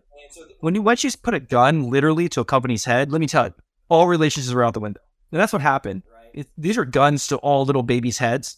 [0.61, 3.47] When you once you put a gun literally to a company's head, let me tell
[3.47, 3.53] you,
[3.89, 5.01] all relationships are out the window.
[5.31, 6.03] And that's what happened.
[6.33, 8.57] It, these are guns to all little babies' heads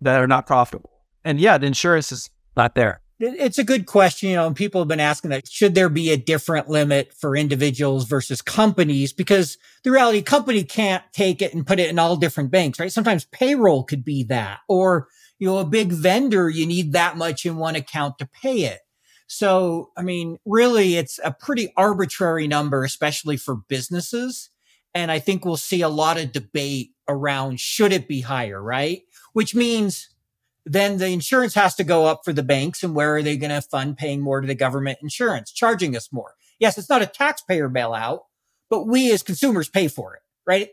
[0.00, 0.90] that are not profitable.
[1.28, 3.02] And yeah, the insurance is not there.
[3.20, 4.30] It's a good question.
[4.30, 7.36] You know, and people have been asking that should there be a different limit for
[7.36, 9.12] individuals versus companies?
[9.12, 12.90] Because the reality, company can't take it and put it in all different banks, right?
[12.90, 17.44] Sometimes payroll could be that, or, you know, a big vendor, you need that much
[17.44, 18.80] in one account to pay it.
[19.26, 24.48] So, I mean, really, it's a pretty arbitrary number, especially for businesses.
[24.94, 29.02] And I think we'll see a lot of debate around should it be higher, right?
[29.34, 30.08] Which means
[30.72, 32.82] then the insurance has to go up for the banks.
[32.82, 36.12] And where are they going to fund paying more to the government insurance, charging us
[36.12, 36.34] more?
[36.58, 38.20] Yes, it's not a taxpayer bailout,
[38.68, 40.68] but we as consumers pay for it, right?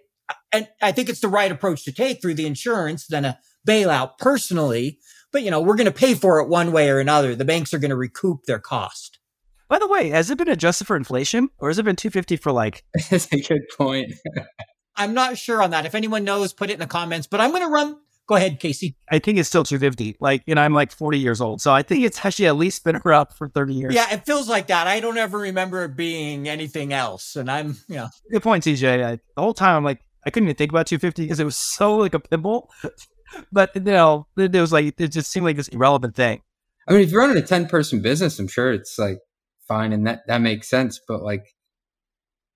[0.51, 4.17] And I think it's the right approach to take through the insurance than a bailout
[4.17, 4.99] personally.
[5.31, 7.35] But, you know, we're going to pay for it one way or another.
[7.35, 9.19] The banks are going to recoup their cost.
[9.67, 12.51] By the way, has it been adjusted for inflation or has it been 250 for
[12.51, 12.83] like?
[13.09, 14.13] That's a good point.
[14.95, 15.85] I'm not sure on that.
[15.85, 17.27] If anyone knows, put it in the comments.
[17.27, 18.95] But I'm going to run Go ahead, Casey.
[19.11, 20.17] I think it's still 250.
[20.19, 21.61] Like, you know, I'm like 40 years old.
[21.61, 23.93] So I think it's actually at least been around for 30 years.
[23.93, 24.87] Yeah, it feels like that.
[24.87, 27.35] I don't ever remember it being anything else.
[27.35, 28.07] And I'm, you know.
[28.31, 29.05] Good point, CJ.
[29.05, 31.55] I, the whole time I'm like, I couldn't even think about 250 because it was
[31.55, 32.71] so like a pimple.
[33.51, 36.41] but, you know, it, it was like, it just seemed like this irrelevant thing.
[36.87, 39.19] I mean, if you're running a 10 person business, I'm sure it's like
[39.67, 40.99] fine and that, that makes sense.
[41.07, 41.45] But like,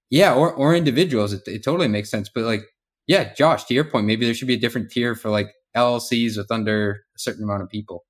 [0.10, 2.27] yeah, or, or individuals, it, it totally makes sense.
[2.34, 2.63] But like,
[3.05, 6.38] yeah, Josh, to your point, maybe there should be a different tier for like LLCs
[6.38, 8.05] with under a certain amount of people.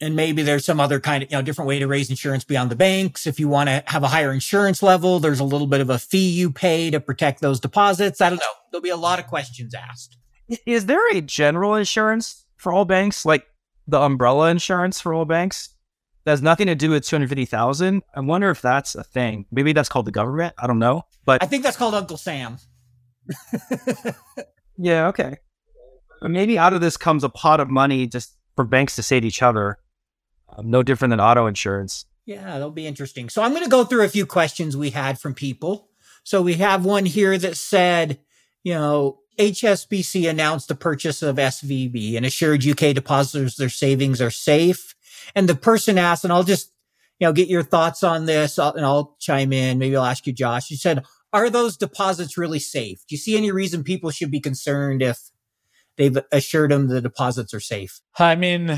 [0.00, 2.70] And maybe there's some other kind of, you know, different way to raise insurance beyond
[2.70, 3.26] the banks.
[3.26, 5.98] If you want to have a higher insurance level, there's a little bit of a
[5.98, 8.20] fee you pay to protect those deposits.
[8.20, 8.52] I don't know.
[8.70, 10.16] There'll be a lot of questions asked.
[10.66, 13.46] Is there a general insurance for all banks, like
[13.86, 15.70] the umbrella insurance for all banks?
[16.24, 18.02] That has nothing to do with 250,000.
[18.14, 19.46] I wonder if that's a thing.
[19.52, 20.54] Maybe that's called the government.
[20.58, 21.02] I don't know.
[21.24, 22.56] But I think that's called Uncle Sam.
[24.76, 25.38] yeah, okay
[26.30, 29.26] maybe out of this comes a pot of money just for banks to say to
[29.26, 29.78] each other,
[30.56, 32.06] um, no different than auto insurance.
[32.26, 33.28] Yeah, that'll be interesting.
[33.28, 35.88] So I'm going to go through a few questions we had from people.
[36.22, 38.18] So we have one here that said,
[38.62, 44.30] you know, HSBC announced the purchase of SVB and assured UK depositors their savings are
[44.30, 44.94] safe.
[45.34, 46.70] And the person asked, and I'll just,
[47.18, 49.78] you know, get your thoughts on this and I'll chime in.
[49.78, 50.70] Maybe I'll ask you, Josh.
[50.70, 53.00] You said, are those deposits really safe?
[53.08, 55.30] Do you see any reason people should be concerned if
[55.96, 58.00] they've assured them the deposits are safe.
[58.18, 58.70] I mean,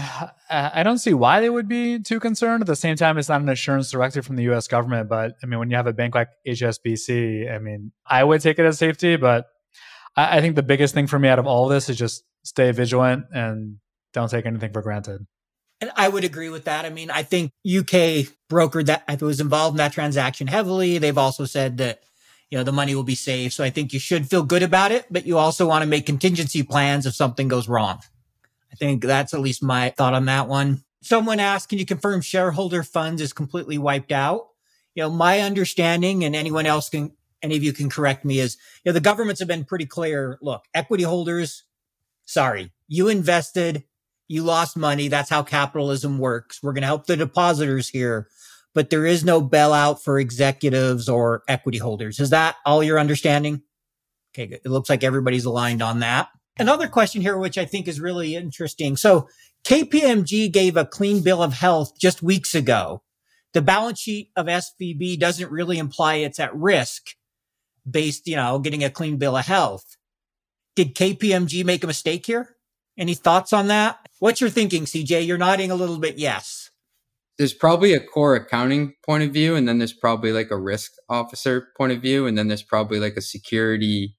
[0.50, 2.62] I don't see why they would be too concerned.
[2.62, 4.68] At the same time, it's not an assurance directly from the U.S.
[4.68, 5.08] government.
[5.08, 8.58] But I mean, when you have a bank like HSBC, I mean, I would take
[8.58, 9.16] it as safety.
[9.16, 9.46] But
[10.16, 12.24] I, I think the biggest thing for me out of all of this is just
[12.44, 13.78] stay vigilant and
[14.12, 15.26] don't take anything for granted.
[15.80, 16.86] And I would agree with that.
[16.86, 20.96] I mean, I think UK brokered that if it was involved in that transaction heavily.
[20.96, 22.00] They've also said that
[22.50, 23.54] you know, the money will be saved.
[23.54, 26.06] So I think you should feel good about it, but you also want to make
[26.06, 28.00] contingency plans if something goes wrong.
[28.72, 30.84] I think that's at least my thought on that one.
[31.02, 34.48] Someone asked, can you confirm shareholder funds is completely wiped out?
[34.94, 38.56] You know, my understanding and anyone else can, any of you can correct me is,
[38.84, 40.38] you know, the governments have been pretty clear.
[40.40, 41.64] Look, equity holders,
[42.24, 43.84] sorry, you invested,
[44.28, 45.08] you lost money.
[45.08, 46.62] That's how capitalism works.
[46.62, 48.28] We're going to help the depositors here
[48.76, 52.20] but there is no bailout for executives or equity holders.
[52.20, 53.62] Is that all your understanding?
[54.34, 54.60] Okay, good.
[54.66, 56.28] It looks like everybody's aligned on that.
[56.58, 58.98] Another question here, which I think is really interesting.
[58.98, 59.30] So
[59.64, 63.02] KPMG gave a clean bill of health just weeks ago.
[63.54, 67.14] The balance sheet of SVB doesn't really imply it's at risk
[67.90, 69.96] based, you know, getting a clean bill of health.
[70.74, 72.56] Did KPMG make a mistake here?
[72.98, 74.06] Any thoughts on that?
[74.18, 75.26] What's your thinking, CJ?
[75.26, 76.65] You're nodding a little bit yes
[77.38, 80.92] there's probably a core accounting point of view and then there's probably like a risk
[81.08, 84.16] officer point of view and then there's probably like a security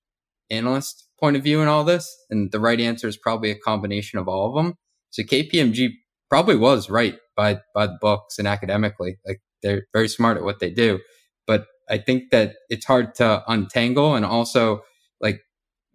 [0.49, 4.19] analyst point of view in all this and the right answer is probably a combination
[4.19, 4.75] of all of them
[5.09, 5.89] so kpmg
[6.29, 10.59] probably was right by by the books and academically like they're very smart at what
[10.59, 10.99] they do.
[11.45, 14.81] But i think that it's hard to untangle and also
[15.21, 15.39] like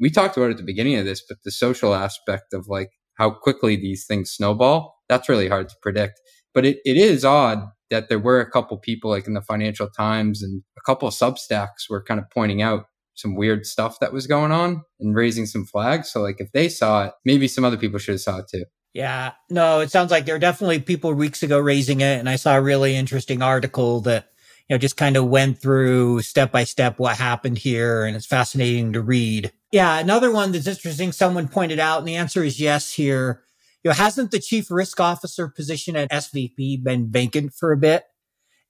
[0.00, 3.30] we talked about at the beginning of this but the social aspect of like how
[3.30, 6.18] quickly these things snowball that's really hard to predict
[6.54, 7.58] but it, it is odd
[7.90, 11.14] that there were a couple people like in the Financial Times and a couple of
[11.14, 15.46] Substacks were kind of pointing out some weird stuff that was going on and raising
[15.46, 16.10] some flags.
[16.10, 18.64] So like if they saw it, maybe some other people should have saw it too.
[18.94, 22.36] Yeah, no, it sounds like there are definitely people weeks ago raising it, and I
[22.36, 24.28] saw a really interesting article that
[24.68, 28.04] you know, just kind of went through step by step what happened here.
[28.04, 29.52] And it's fascinating to read.
[29.70, 29.98] Yeah.
[29.98, 31.12] Another one that's interesting.
[31.12, 33.42] Someone pointed out, and the answer is yes here.
[33.82, 38.04] You know, hasn't the chief risk officer position at SVB been vacant for a bit?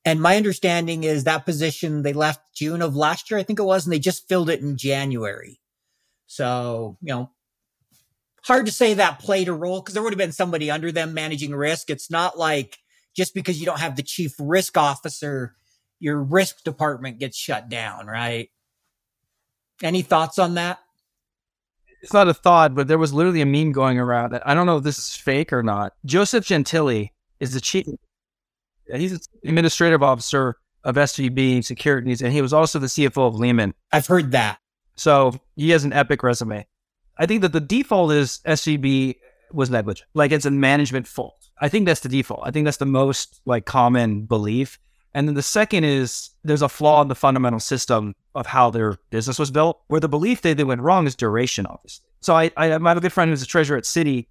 [0.05, 3.65] And my understanding is that position they left June of last year, I think it
[3.65, 5.61] was, and they just filled it in January.
[6.27, 7.31] So, you know,
[8.45, 11.15] hard to say that played a role because there would have been somebody under them
[11.15, 11.91] managing risk.
[11.91, 12.79] It's not like
[13.15, 15.55] just because you don't have the chief risk officer,
[16.01, 18.49] your risk department gets shut down, right?
[19.83, 20.79] Any thoughts on that?
[22.03, 24.67] It's not a thought, but there was literally a meme going around that I don't
[24.67, 25.93] know if this is fake or not.
[26.05, 27.07] Joseph Gentile
[27.41, 27.87] is the chief
[28.93, 33.75] He's the administrative officer of SVB Securities, and he was also the CFO of Lehman.
[33.93, 34.59] I've heard that.
[34.97, 36.67] So he has an epic resume.
[37.17, 39.17] I think that the default is SVB
[39.53, 40.09] was negligent.
[40.15, 41.49] Like it's a management fault.
[41.61, 42.41] I think that's the default.
[42.43, 44.79] I think that's the most like common belief.
[45.15, 48.97] And then the second is there's a flaw in the fundamental system of how their
[49.11, 52.07] business was built, where the belief that they went wrong is duration, obviously.
[52.21, 54.27] So I, I have a good friend who's a treasurer at Citi,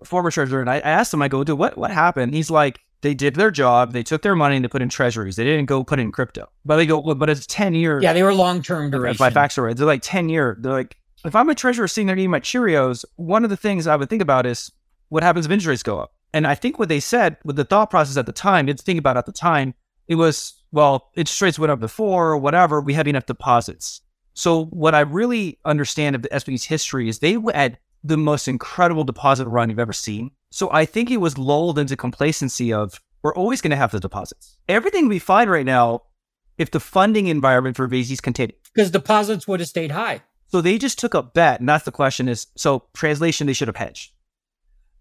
[0.00, 2.34] a former treasurer, and I, I asked him, I go, dude, what, what happened?
[2.34, 3.92] He's like, they did their job.
[3.92, 5.36] They took their money and they put in treasuries.
[5.36, 6.48] They didn't go put in crypto.
[6.64, 8.02] But they go, but it's 10 years.
[8.02, 9.14] Yeah, they were long term duration.
[9.14, 10.56] If my facts are right, they're like 10 year.
[10.58, 13.86] They're like, if I'm a treasurer sitting there eating my Cheerios, one of the things
[13.86, 14.72] I would think about is
[15.10, 16.14] what happens if interest rates go up.
[16.32, 18.98] And I think what they said with the thought process at the time, it's think
[18.98, 19.74] about at the time,
[20.08, 22.80] it was, well, interest rates went up before or whatever.
[22.80, 24.00] We have enough deposits.
[24.34, 29.04] So what I really understand of the SB's history is they had the most incredible
[29.04, 30.30] deposit run you've ever seen.
[30.50, 34.00] So I think it was lulled into complacency of we're always going to have the
[34.00, 34.58] deposits.
[34.68, 36.02] Everything we find right now,
[36.58, 40.22] if the funding environment for VCs continued, because deposits would have stayed high.
[40.48, 43.68] So they just took a bet, and that's the question: is so translation they should
[43.68, 44.12] have hedged.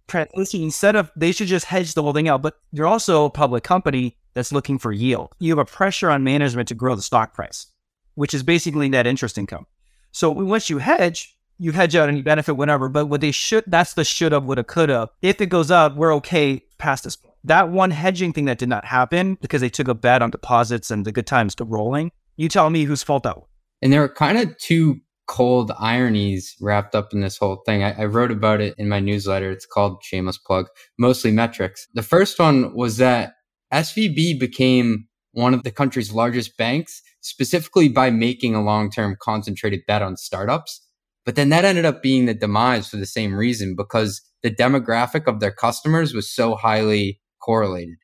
[0.08, 2.42] Translation instead of they should just hedge the whole thing out.
[2.42, 5.34] But you're also a public company that's looking for yield.
[5.39, 7.67] You have a pressure on management to grow the stock price,
[8.15, 9.65] which is basically net interest income.
[10.12, 12.89] So once you hedge, you hedge out any benefit whatever.
[12.89, 15.10] But what they should, that's the should have, would have, could have.
[15.22, 17.36] If it goes up, we're okay past this point.
[17.43, 20.91] That one hedging thing that did not happen because they took a bet on deposits
[20.91, 22.12] and the good times to rolling.
[22.38, 23.48] You tell me whose fault that was.
[23.82, 27.84] And there are kind of two cold ironies wrapped up in this whole thing.
[27.84, 29.52] I, I, wrote about it in my newsletter.
[29.52, 30.67] It's called Shameless Plug,
[30.98, 31.88] mostly metrics.
[31.93, 33.34] The first one was that
[33.74, 39.82] SVB became one of the country's largest banks, specifically by making a long term concentrated
[39.88, 40.86] bet on startups.
[41.26, 45.26] But then that ended up being the demise for the same reason because the demographic
[45.26, 47.96] of their customers was so highly correlated.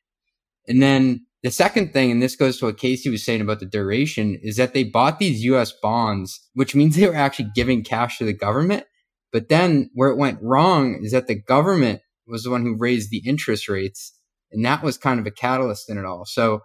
[0.66, 3.66] And then the second thing, and this goes to what Casey was saying about the
[3.66, 8.18] duration, is that they bought these US bonds, which means they were actually giving cash
[8.18, 8.84] to the government.
[9.32, 13.10] But then where it went wrong is that the government was the one who raised
[13.10, 14.12] the interest rates.
[14.52, 16.24] And that was kind of a catalyst in it all.
[16.24, 16.62] So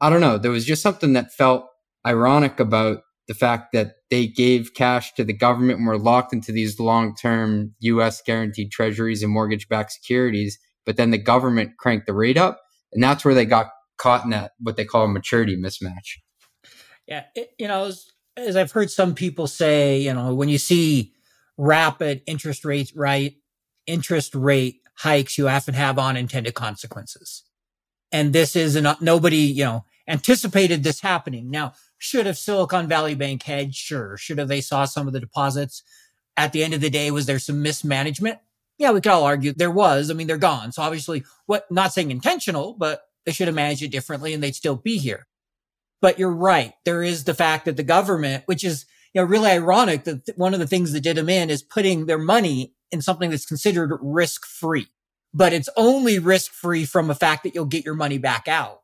[0.00, 0.38] I don't know.
[0.38, 1.66] There was just something that felt
[2.06, 6.52] ironic about the fact that they gave cash to the government and were locked into
[6.52, 10.58] these long term US guaranteed treasuries and mortgage backed securities.
[10.86, 12.60] But then the government cranked the rate up.
[12.92, 16.18] And that's where they got caught in that, what they call a maturity mismatch.
[17.06, 17.24] Yeah.
[17.36, 21.12] It, you know, as, as I've heard some people say, you know, when you see
[21.56, 23.34] rapid interest rates, right?
[23.86, 27.44] Interest rate hikes, you often have unintended consequences.
[28.12, 31.50] And this is an, nobody, you know, anticipated this happening.
[31.50, 33.74] Now, should have Silicon Valley Bank had?
[33.74, 34.16] Sure.
[34.16, 35.82] Should have they saw some of the deposits?
[36.36, 38.38] At the end of the day, was there some mismanagement?
[38.78, 40.10] Yeah, we could all argue there was.
[40.10, 40.72] I mean, they're gone.
[40.72, 44.54] So obviously, what not saying intentional, but they should have managed it differently and they'd
[44.54, 45.26] still be here.
[46.00, 46.72] But you're right.
[46.84, 50.54] There is the fact that the government, which is, you know, really ironic that one
[50.54, 53.98] of the things that did them in is putting their money in something that's considered
[54.00, 54.88] risk free.
[55.32, 58.80] But it's only risk free from the fact that you'll get your money back out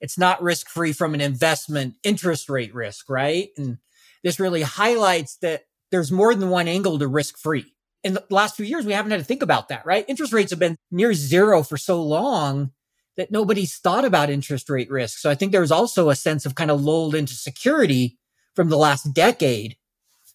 [0.00, 3.48] it's not risk free from an investment interest rate risk, right?
[3.56, 3.78] And
[4.22, 7.72] this really highlights that there's more than one angle to risk free.
[8.04, 10.04] In the last few years, we haven't had to think about that, right?
[10.08, 12.72] Interest rates have been near zero for so long
[13.16, 15.18] that nobody's thought about interest rate risk.
[15.18, 18.18] So I think there's also a sense of kind of lulled into security
[18.54, 19.76] from the last decade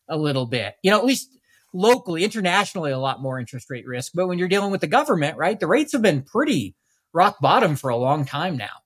[0.09, 0.75] a little bit.
[0.81, 1.29] You know, at least
[1.73, 4.11] locally, internationally, a lot more interest rate risk.
[4.13, 6.75] But when you're dealing with the government, right, the rates have been pretty
[7.13, 8.81] rock bottom for a long time now.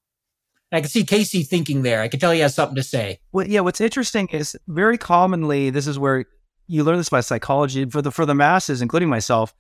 [0.72, 2.02] I can see Casey thinking there.
[2.02, 3.20] I can tell he has something to say.
[3.32, 3.62] Well, yeah.
[3.62, 6.26] What's interesting is very commonly this is where
[6.68, 9.54] you learn this by psychology for the for the masses, including myself.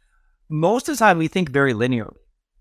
[0.49, 2.17] Most of the time, we think very linearly.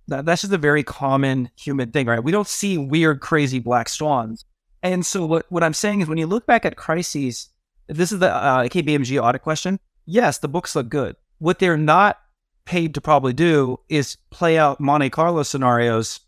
[0.09, 2.23] That, that's just a very common human thing, right?
[2.23, 4.45] We don't see weird, crazy black swans.
[4.83, 7.49] And so, what what I'm saying is, when you look back at crises,
[7.89, 9.81] this is the uh, KPMG audit question.
[10.07, 11.17] Yes, the books look good.
[11.39, 12.19] What they're not
[12.65, 16.21] paid to probably do is play out Monte Carlo scenarios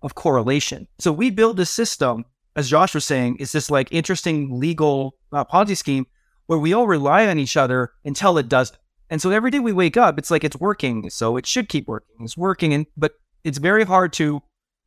[0.00, 0.88] of correlation.
[0.98, 2.24] So we build a system
[2.56, 6.06] as Josh was saying, is this like interesting legal uh, Ponzi scheme
[6.46, 8.78] where we all rely on each other until it doesn't.
[9.08, 11.86] And so every day we wake up, it's like it's working, so it should keep
[11.86, 12.16] working.
[12.20, 13.12] It's working, and but
[13.44, 14.42] it's very hard to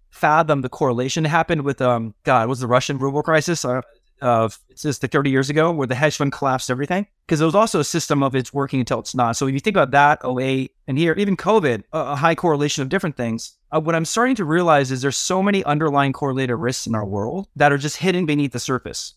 [0.09, 3.81] fathom the correlation that happened with um God was the Russian ruble crisis uh,
[4.21, 7.55] of just like 30 years ago where the hedge fund collapsed everything because it was
[7.55, 9.35] also a system of it's working until it's not.
[9.35, 12.81] So if you think about that 08 and here even COVID, a, a high correlation
[12.81, 13.57] of different things.
[13.71, 17.05] Uh, what I'm starting to realize is there's so many underlying correlated risks in our
[17.05, 19.15] world that are just hidden beneath the surface.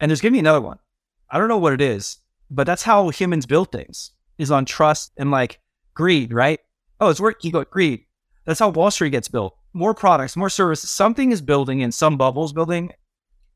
[0.00, 0.78] And there's going to be another one.
[1.30, 2.18] I don't know what it is,
[2.50, 5.60] but that's how humans build things is on trust and like
[5.94, 6.60] greed, right?
[7.00, 7.42] Oh, it's work.
[7.42, 8.04] You go greed.
[8.44, 9.56] That's how Wall Street gets built.
[9.72, 10.90] More products, more services.
[10.90, 12.92] Something is building and some bubbles building.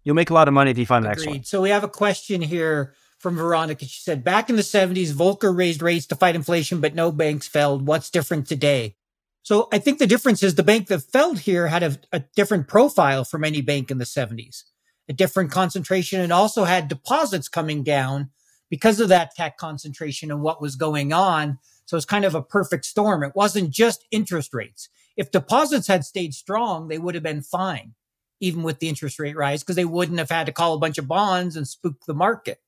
[0.05, 1.45] You'll make a lot of money if you find the next one.
[1.45, 3.85] So we have a question here from Veronica.
[3.85, 7.47] She said, back in the 70s, Volcker raised rates to fight inflation, but no banks
[7.47, 7.87] failed.
[7.87, 8.97] What's different today?
[9.43, 12.69] So I think the difference is the bank that failed here had a, a different
[12.69, 14.65] profile from any bank in the 70s,
[15.09, 18.31] a different concentration, and also had deposits coming down
[18.71, 21.59] because of that tech concentration and what was going on.
[21.87, 23.23] So it's kind of a perfect storm.
[23.23, 24.89] It wasn't just interest rates.
[25.17, 27.95] If deposits had stayed strong, they would have been fine,
[28.41, 30.99] even with the interest rate rise, because they wouldn't have had to call a bunch
[30.99, 32.61] of bonds and spook the market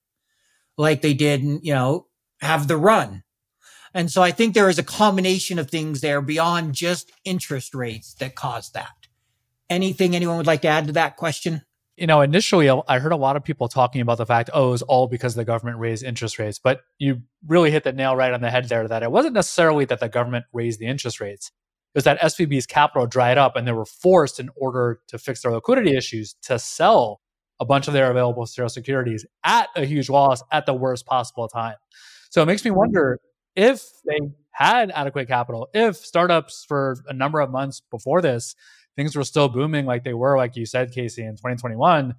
[0.79, 2.07] like they did, you know,
[2.41, 3.25] have the run.
[3.95, 8.15] And so I think there is a combination of things there beyond just interest rates
[8.15, 8.89] that caused that.
[9.69, 11.63] Anything anyone would like to add to that question?
[11.97, 14.83] you know, initially I heard a lot of people talking about the fact, oh, it's
[14.83, 16.59] all because the government raised interest rates.
[16.59, 19.85] But you really hit the nail right on the head there that it wasn't necessarily
[19.87, 21.53] that the government raised the interest rates.
[21.95, 25.53] Was that SVB's capital dried up and they were forced in order to fix their
[25.53, 27.21] liquidity issues to sell
[27.61, 31.49] a bunch of their available sale securities at a huge loss at the worst possible
[31.49, 31.77] time.
[32.31, 33.21] So it makes me wonder
[33.55, 34.19] if they
[34.53, 38.55] had adequate capital, if startups for a number of months before this
[38.97, 42.15] things were still booming like they were, like you said, Casey, in 2021,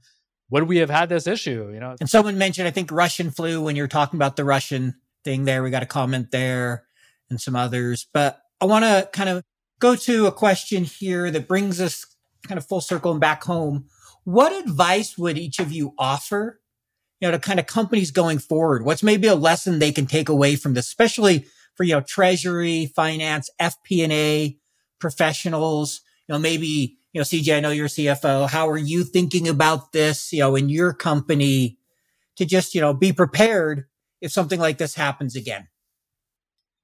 [0.49, 1.71] would we have had this issue?
[1.73, 4.95] You know, and someone mentioned, I think Russian flu when you're talking about the Russian
[5.23, 5.63] thing there.
[5.63, 6.85] We got a comment there
[7.29, 9.43] and some others, but I want to kind of
[9.83, 12.05] go to a question here that brings us
[12.47, 13.85] kind of full circle and back home.
[14.23, 16.61] What advice would each of you offer,
[17.19, 18.85] you know, to kind of companies going forward?
[18.85, 22.93] What's maybe a lesson they can take away from this, especially for, you know, treasury,
[22.95, 24.57] finance, FP&A
[24.99, 25.99] professionals?
[26.27, 28.49] you know, maybe, you know, CJ, I know you're CFO.
[28.49, 31.77] How are you thinking about this, you know, in your company
[32.37, 33.87] to just, you know, be prepared
[34.21, 35.67] if something like this happens again?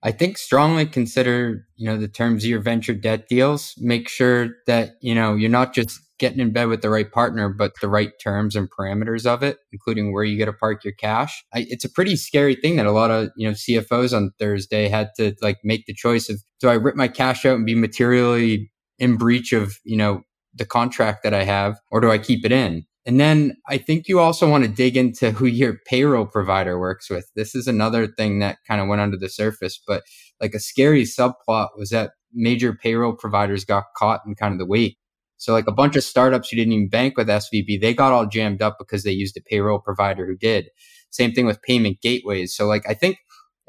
[0.02, 3.74] I think strongly consider, you know, the terms of your venture debt deals.
[3.78, 7.50] Make sure that, you know, you're not just getting in bed with the right partner,
[7.50, 10.94] but the right terms and parameters of it, including where you get to park your
[10.94, 11.44] cash.
[11.54, 14.88] I, it's a pretty scary thing that a lot of, you know, CFOs on Thursday
[14.90, 17.76] had to like make the choice of, do I rip my cash out and be
[17.76, 20.22] materially in breach of, you know,
[20.54, 22.86] the contract that I have or do I keep it in?
[23.06, 27.10] And then I think you also want to dig into who your payroll provider works
[27.10, 27.30] with.
[27.36, 30.04] This is another thing that kind of went under the surface, but
[30.42, 34.66] like a scary subplot was that major payroll providers got caught in kind of the
[34.66, 34.98] wake.
[35.38, 38.26] So like a bunch of startups who didn't even bank with SVB, they got all
[38.26, 40.70] jammed up because they used a payroll provider who did.
[41.10, 42.54] Same thing with payment gateways.
[42.54, 43.18] So like I think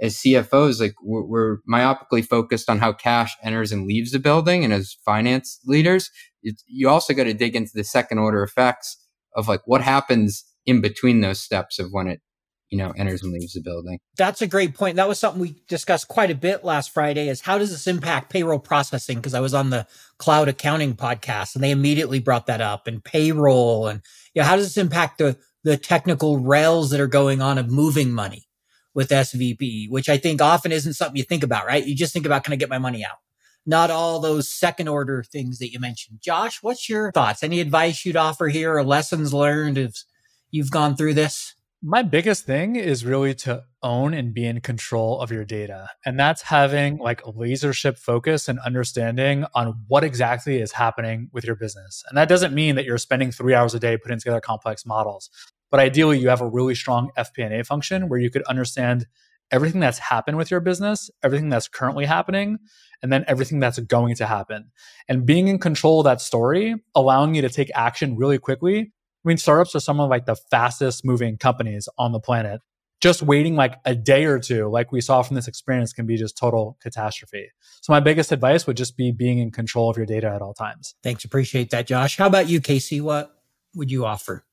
[0.00, 4.64] as CFOs, like we're, we're, myopically focused on how cash enters and leaves the building.
[4.64, 6.10] And as finance leaders,
[6.42, 8.96] you also got to dig into the second order effects
[9.34, 12.20] of like what happens in between those steps of when it,
[12.68, 13.98] you know, enters and leaves the building.
[14.16, 14.96] That's a great point.
[14.96, 18.30] That was something we discussed quite a bit last Friday is how does this impact
[18.30, 19.16] payroll processing?
[19.16, 19.86] Because I was on the
[20.18, 24.02] cloud accounting podcast and they immediately brought that up and payroll and,
[24.34, 27.70] you know, how does this impact the, the technical rails that are going on of
[27.70, 28.46] moving money?
[28.94, 31.86] with SVB, which I think often isn't something you think about, right?
[31.86, 33.18] You just think about, can I get my money out?
[33.66, 36.20] Not all those second order things that you mentioned.
[36.22, 37.42] Josh, what's your thoughts?
[37.42, 40.04] Any advice you'd offer here or lessons learned if
[40.50, 41.54] you've gone through this?
[41.82, 45.88] My biggest thing is really to own and be in control of your data.
[46.04, 51.56] And that's having like lasership focus and understanding on what exactly is happening with your
[51.56, 52.04] business.
[52.08, 55.30] And that doesn't mean that you're spending three hours a day putting together complex models.
[55.70, 59.06] But ideally, you have a really strong FP&A function where you could understand
[59.50, 62.58] everything that's happened with your business, everything that's currently happening,
[63.02, 64.70] and then everything that's going to happen.
[65.08, 68.78] And being in control of that story, allowing you to take action really quickly.
[68.80, 72.60] I mean, startups are some of like the fastest moving companies on the planet.
[73.00, 76.18] Just waiting like a day or two, like we saw from this experience, can be
[76.18, 77.48] just total catastrophe.
[77.80, 80.52] So my biggest advice would just be being in control of your data at all
[80.52, 80.94] times.
[81.02, 81.24] Thanks.
[81.24, 82.18] Appreciate that, Josh.
[82.18, 83.00] How about you, Casey?
[83.00, 83.34] What
[83.74, 84.44] would you offer?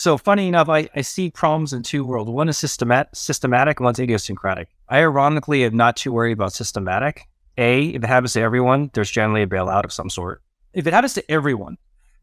[0.00, 2.30] So funny enough, I, I see problems in two worlds.
[2.30, 4.68] One is systemat- systematic, one's idiosyncratic.
[4.88, 7.28] I ironically am not too worried about systematic.
[7.58, 10.42] A, if it happens to everyone, there's generally a bailout of some sort.
[10.72, 11.76] If it happens to everyone,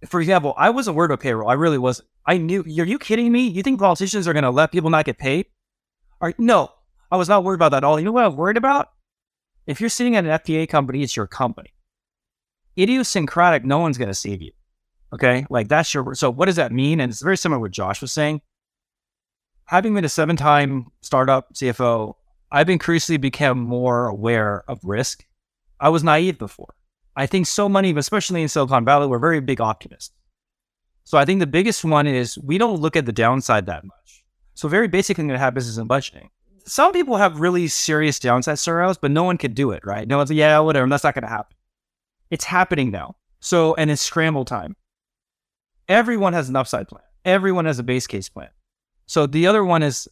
[0.07, 1.51] For example, I wasn't worried about payroll.
[1.51, 2.07] I really wasn't.
[2.25, 2.61] I knew.
[2.61, 3.47] Are you kidding me?
[3.47, 5.45] You think politicians are going to let people not get paid?
[6.39, 6.71] No,
[7.11, 7.99] I was not worried about that at all.
[7.99, 8.91] You know what I'm worried about?
[9.67, 11.73] If you're sitting at an FP&A company, it's your company.
[12.75, 14.51] Idiosyncratic, no one's going to save you.
[15.13, 16.15] Okay, like that's your.
[16.15, 16.99] So what does that mean?
[16.99, 18.41] And it's very similar to what Josh was saying.
[19.65, 22.13] Having been a seven-time startup CFO,
[22.51, 25.25] I've increasingly become more aware of risk.
[25.79, 26.73] I was naive before.
[27.15, 30.13] I think so many, especially in Silicon Valley, we're very big optimists.
[31.03, 34.25] So I think the biggest one is we don't look at the downside that much.
[34.55, 36.29] So very basic thing that happens is in budgeting.
[36.65, 40.07] Some people have really serious downside scenarios, but no one can do it, right?
[40.07, 41.55] No one's like, yeah, whatever, that's not going to happen.
[42.29, 43.15] It's happening now.
[43.39, 44.75] So, and it's scramble time.
[45.87, 47.03] Everyone has an upside plan.
[47.23, 48.49] Everyone has a base case plan.
[49.05, 50.07] So the other one is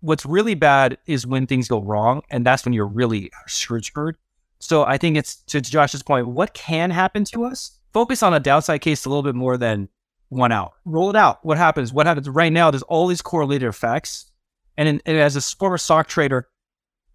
[0.00, 4.16] what's really bad is when things go wrong, and that's when you're really screwed.
[4.60, 7.78] So I think it's to Josh's point, what can happen to us?
[7.92, 9.88] Focus on a downside case a little bit more than
[10.28, 10.74] one out.
[10.84, 11.44] Roll it out.
[11.44, 11.92] What happens?
[11.92, 12.70] What happens right now?
[12.70, 14.30] There's all these correlated effects.
[14.76, 16.48] And, in, and as a former stock trader,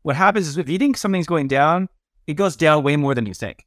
[0.01, 1.89] what happens is if you think something's going down,
[2.27, 3.65] it goes down way more than you think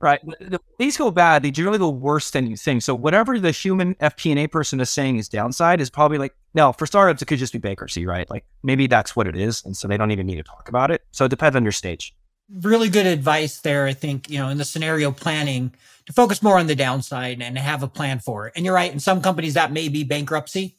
[0.00, 0.20] right?
[0.40, 2.82] The things go bad, they generally go worse than you think.
[2.82, 6.86] So whatever the human FP&A person is saying is downside is probably like, no, for
[6.86, 8.28] startups, it could just be bankruptcy, right?
[8.30, 9.64] Like maybe that's what it is.
[9.64, 11.02] And so they don't even need to talk about it.
[11.12, 12.14] So it depends on your stage.
[12.50, 13.86] Really good advice there.
[13.86, 15.72] I think, you know, in the scenario planning
[16.06, 18.52] to focus more on the downside and have a plan for it.
[18.54, 18.92] And you're right.
[18.92, 20.76] In some companies that may be bankruptcy,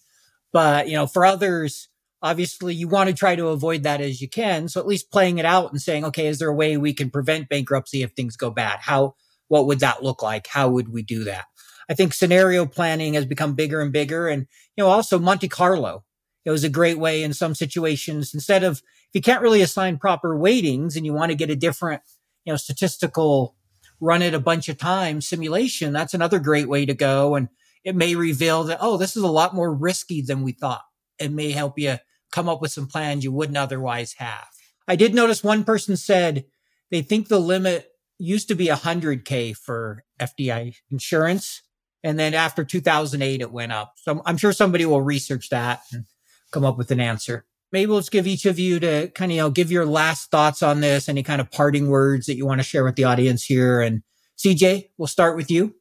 [0.53, 1.89] but you know, for others,
[2.22, 4.68] obviously you want to try to avoid that as you can.
[4.68, 7.09] So at least playing it out and saying, okay, is there a way we can
[7.09, 8.80] prevent bankruptcy if things go bad?
[8.82, 9.15] How,
[9.47, 10.47] what would that look like?
[10.47, 11.45] How would we do that?
[11.89, 14.28] I think scenario planning has become bigger and bigger.
[14.28, 16.03] And, you know, also Monte Carlo.
[16.43, 19.97] It was a great way in some situations, instead of, if you can't really assign
[19.97, 22.01] proper weightings and you want to get a different,
[22.45, 23.55] you know, statistical
[23.99, 27.36] run it a bunch of times simulation, that's another great way to go.
[27.36, 27.49] And
[27.84, 30.84] it may reveal that, oh, this is a lot more risky than we thought.
[31.20, 31.97] It may help you
[32.32, 34.47] come up with some plans you wouldn't otherwise have.
[34.88, 36.45] I did notice one person said
[36.91, 41.61] they think the limit used to be 100K for FDI insurance.
[42.03, 43.93] And then after 2008, it went up.
[43.97, 46.05] So I'm sure somebody will research that and
[46.51, 47.45] come up with an answer.
[47.71, 50.63] Maybe let's give each of you to kind of, you know, give your last thoughts
[50.63, 53.43] on this, any kind of parting words that you want to share with the audience
[53.43, 53.82] here.
[53.82, 54.03] And
[54.38, 55.75] CJ, we'll start with you.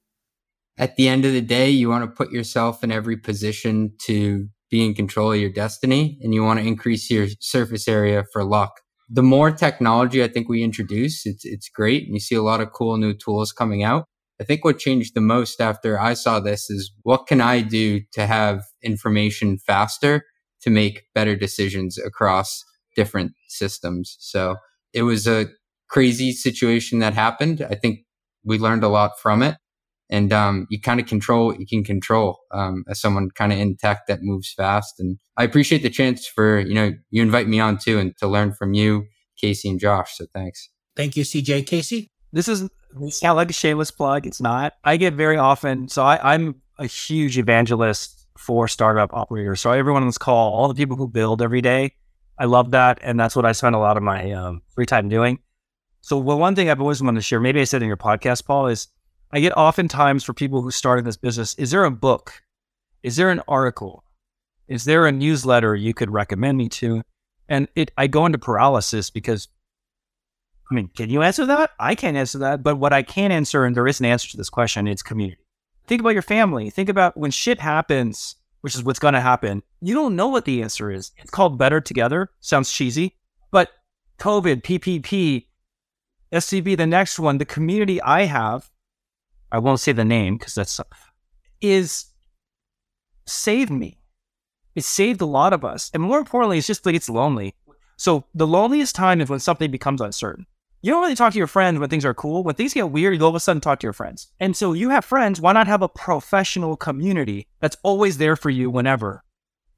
[0.79, 4.49] At the end of the day, you want to put yourself in every position to
[4.71, 8.45] be in control of your destiny and you want to increase your surface area for
[8.45, 8.81] luck.
[9.09, 12.05] The more technology I think we introduce, it's, it's great.
[12.05, 14.07] And you see a lot of cool new tools coming out.
[14.41, 18.01] I think what changed the most after I saw this is what can I do
[18.13, 20.25] to have information faster
[20.63, 22.65] to make better decisions across
[22.97, 24.17] different systems?
[24.19, 24.57] So
[24.93, 25.47] it was a
[25.89, 27.65] crazy situation that happened.
[27.71, 28.01] I think
[28.45, 29.57] we learned a lot from it
[30.11, 33.59] and um, you kind of control what you can control um, as someone kind of
[33.59, 34.95] in tech that moves fast.
[34.99, 38.27] And I appreciate the chance for you know you invite me on too and to
[38.27, 39.07] learn from you,
[39.41, 40.17] Casey and Josh.
[40.17, 40.69] So thanks.
[40.95, 41.67] Thank you, CJ.
[41.67, 42.11] Casey.
[42.33, 42.69] This is
[43.03, 44.27] it's not like a shameless plug.
[44.27, 44.75] It's not.
[44.85, 45.89] I get very often.
[45.89, 49.61] So I, I'm a huge evangelist for startup operators.
[49.61, 51.93] So everyone on this call, all the people who build every day,
[52.39, 55.09] I love that, and that's what I spend a lot of my um, free time
[55.09, 55.39] doing.
[56.03, 58.45] So well, one thing I've always wanted to share, maybe I said in your podcast,
[58.45, 58.89] Paul, is
[59.33, 62.43] I get oftentimes for people who start in this business, is there a book?
[63.03, 64.05] Is there an article?
[64.69, 67.03] Is there a newsletter you could recommend me to?
[67.49, 69.49] And it I go into paralysis because
[70.71, 71.71] I mean, can you answer that?
[71.79, 72.63] I can't answer that.
[72.63, 75.41] But what I can answer, and there is an answer to this question, it's community.
[75.87, 76.71] Think about your family.
[76.71, 79.63] Think about when shit happens, which is what's to happen.
[79.81, 81.13] You don't know what the answer is.
[81.19, 82.31] It's called Better Together.
[82.41, 83.17] Sounds cheesy,
[83.53, 83.71] but
[84.19, 85.47] COVID, PPP,
[86.33, 88.69] SVB, the next one, the community I have
[89.57, 90.79] I won't say the name because that's
[91.63, 92.07] is
[93.27, 93.99] saved me.
[94.75, 95.91] It saved a lot of us.
[95.95, 97.55] And more importantly, it's just like it's lonely.
[97.97, 100.45] So the loneliest time is when something becomes uncertain.
[100.83, 102.45] You don't really talk to your friends when things are cool.
[102.45, 104.29] When things get weird, you all of a sudden talk to your friends.
[104.39, 105.41] And so you have friends.
[105.41, 109.25] Why not have a professional community that's always there for you whenever?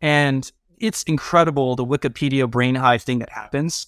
[0.00, 3.86] And it's incredible the Wikipedia brain hive thing that happens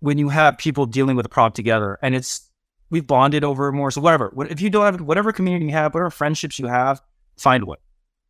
[0.00, 1.98] when you have people dealing with a problem together.
[2.02, 2.50] And it's
[2.94, 3.90] we've bonded over more.
[3.90, 7.02] So whatever, if you don't have whatever community you have, whatever friendships you have,
[7.36, 7.78] find one.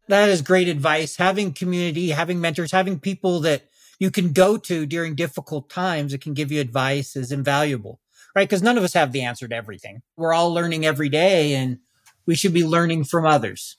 [0.09, 1.17] That is great advice.
[1.17, 3.65] Having community, having mentors, having people that
[3.99, 8.01] you can go to during difficult times that can give you advice is invaluable,
[8.35, 8.49] right?
[8.49, 10.01] Because none of us have the answer to everything.
[10.17, 11.81] We're all learning every day and
[12.25, 13.77] we should be learning from others.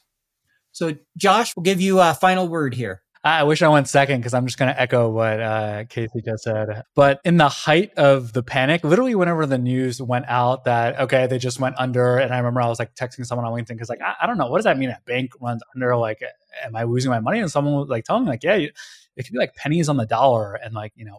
[0.71, 3.01] So Josh, we'll give you a final word here.
[3.25, 6.43] I wish I went second because I'm just going to echo what uh, Casey just
[6.43, 6.83] said.
[6.93, 11.25] But in the height of the panic, literally whenever the news went out that, okay,
[11.25, 12.17] they just went under.
[12.19, 14.37] And I remember I was like texting someone on LinkedIn because, like, I, I, don't
[14.37, 14.91] know, what does that mean?
[14.91, 15.97] A bank runs under?
[15.97, 16.21] Like,
[16.63, 17.39] am I losing my money?
[17.39, 18.69] And someone was like telling me, like, yeah, you,
[19.15, 20.53] it could be like pennies on the dollar.
[20.53, 21.17] And like, you know,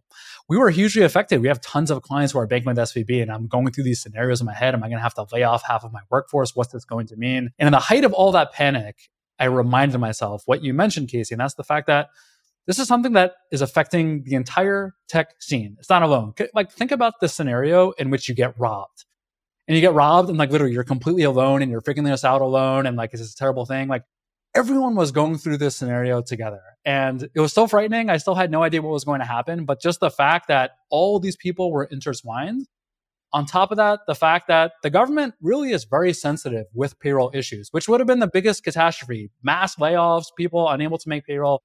[0.48, 1.40] we were hugely affected.
[1.40, 4.00] We have tons of clients who are banking with SVB, and I'm going through these
[4.00, 4.74] scenarios in my head.
[4.74, 6.54] Am I going to have to lay off half of my workforce?
[6.54, 7.50] What's this going to mean?
[7.58, 11.34] And in the height of all that panic, I reminded myself what you mentioned, Casey,
[11.34, 12.08] and that's the fact that
[12.66, 15.76] this is something that is affecting the entire tech scene.
[15.78, 16.34] It's not alone.
[16.52, 19.04] Like, think about the scenario in which you get robbed.
[19.68, 22.40] And you get robbed, and like literally, you're completely alone and you're figuring this out
[22.40, 22.86] alone.
[22.86, 23.88] And like, it's a terrible thing.
[23.88, 24.04] Like,
[24.54, 26.62] everyone was going through this scenario together.
[26.84, 28.08] And it was so frightening.
[28.08, 29.64] I still had no idea what was going to happen.
[29.64, 32.66] But just the fact that all these people were intertwined,
[33.36, 37.30] on top of that, the fact that the government really is very sensitive with payroll
[37.34, 41.62] issues, which would have been the biggest catastrophe mass layoffs, people unable to make payroll.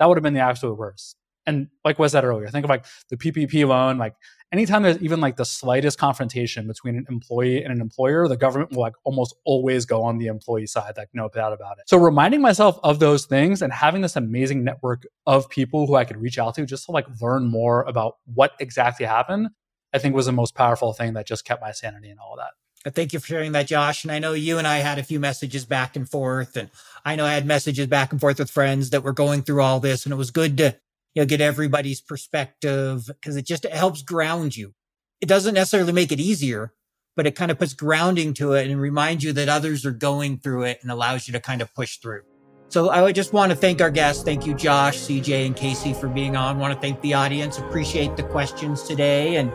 [0.00, 1.14] That would have been the absolute worst.
[1.46, 4.14] And like was said earlier, think of like the PPP loan, like
[4.52, 8.72] anytime there's even like the slightest confrontation between an employee and an employer, the government
[8.72, 11.88] will like almost always go on the employee side, like no doubt about it.
[11.88, 16.04] So reminding myself of those things and having this amazing network of people who I
[16.04, 19.50] could reach out to just to like learn more about what exactly happened,
[19.92, 22.38] I think was the most powerful thing that just kept my sanity and all of
[22.38, 22.52] that.
[22.94, 24.02] Thank you for sharing that, Josh.
[24.02, 26.68] And I know you and I had a few messages back and forth, and
[27.04, 29.78] I know I had messages back and forth with friends that were going through all
[29.78, 30.76] this, and it was good to
[31.14, 34.74] you know, get everybody's perspective because it just it helps ground you.
[35.20, 36.72] It doesn't necessarily make it easier,
[37.14, 40.38] but it kind of puts grounding to it and reminds you that others are going
[40.38, 42.22] through it and allows you to kind of push through.
[42.68, 44.24] So I would just want to thank our guests.
[44.24, 46.56] Thank you, Josh, CJ, and Casey for being on.
[46.56, 47.58] I want to thank the audience.
[47.58, 49.52] Appreciate the questions today and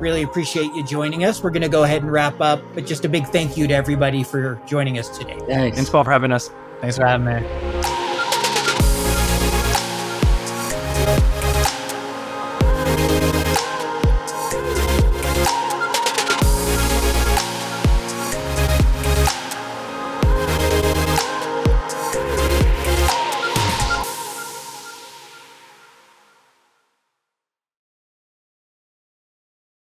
[0.00, 1.42] really appreciate you joining us.
[1.42, 3.74] We're going to go ahead and wrap up, but just a big thank you to
[3.74, 5.38] everybody for joining us today.
[5.46, 5.76] Thanks.
[5.76, 6.50] Thanks, Paul, for having us.
[6.80, 7.93] Thanks for having me.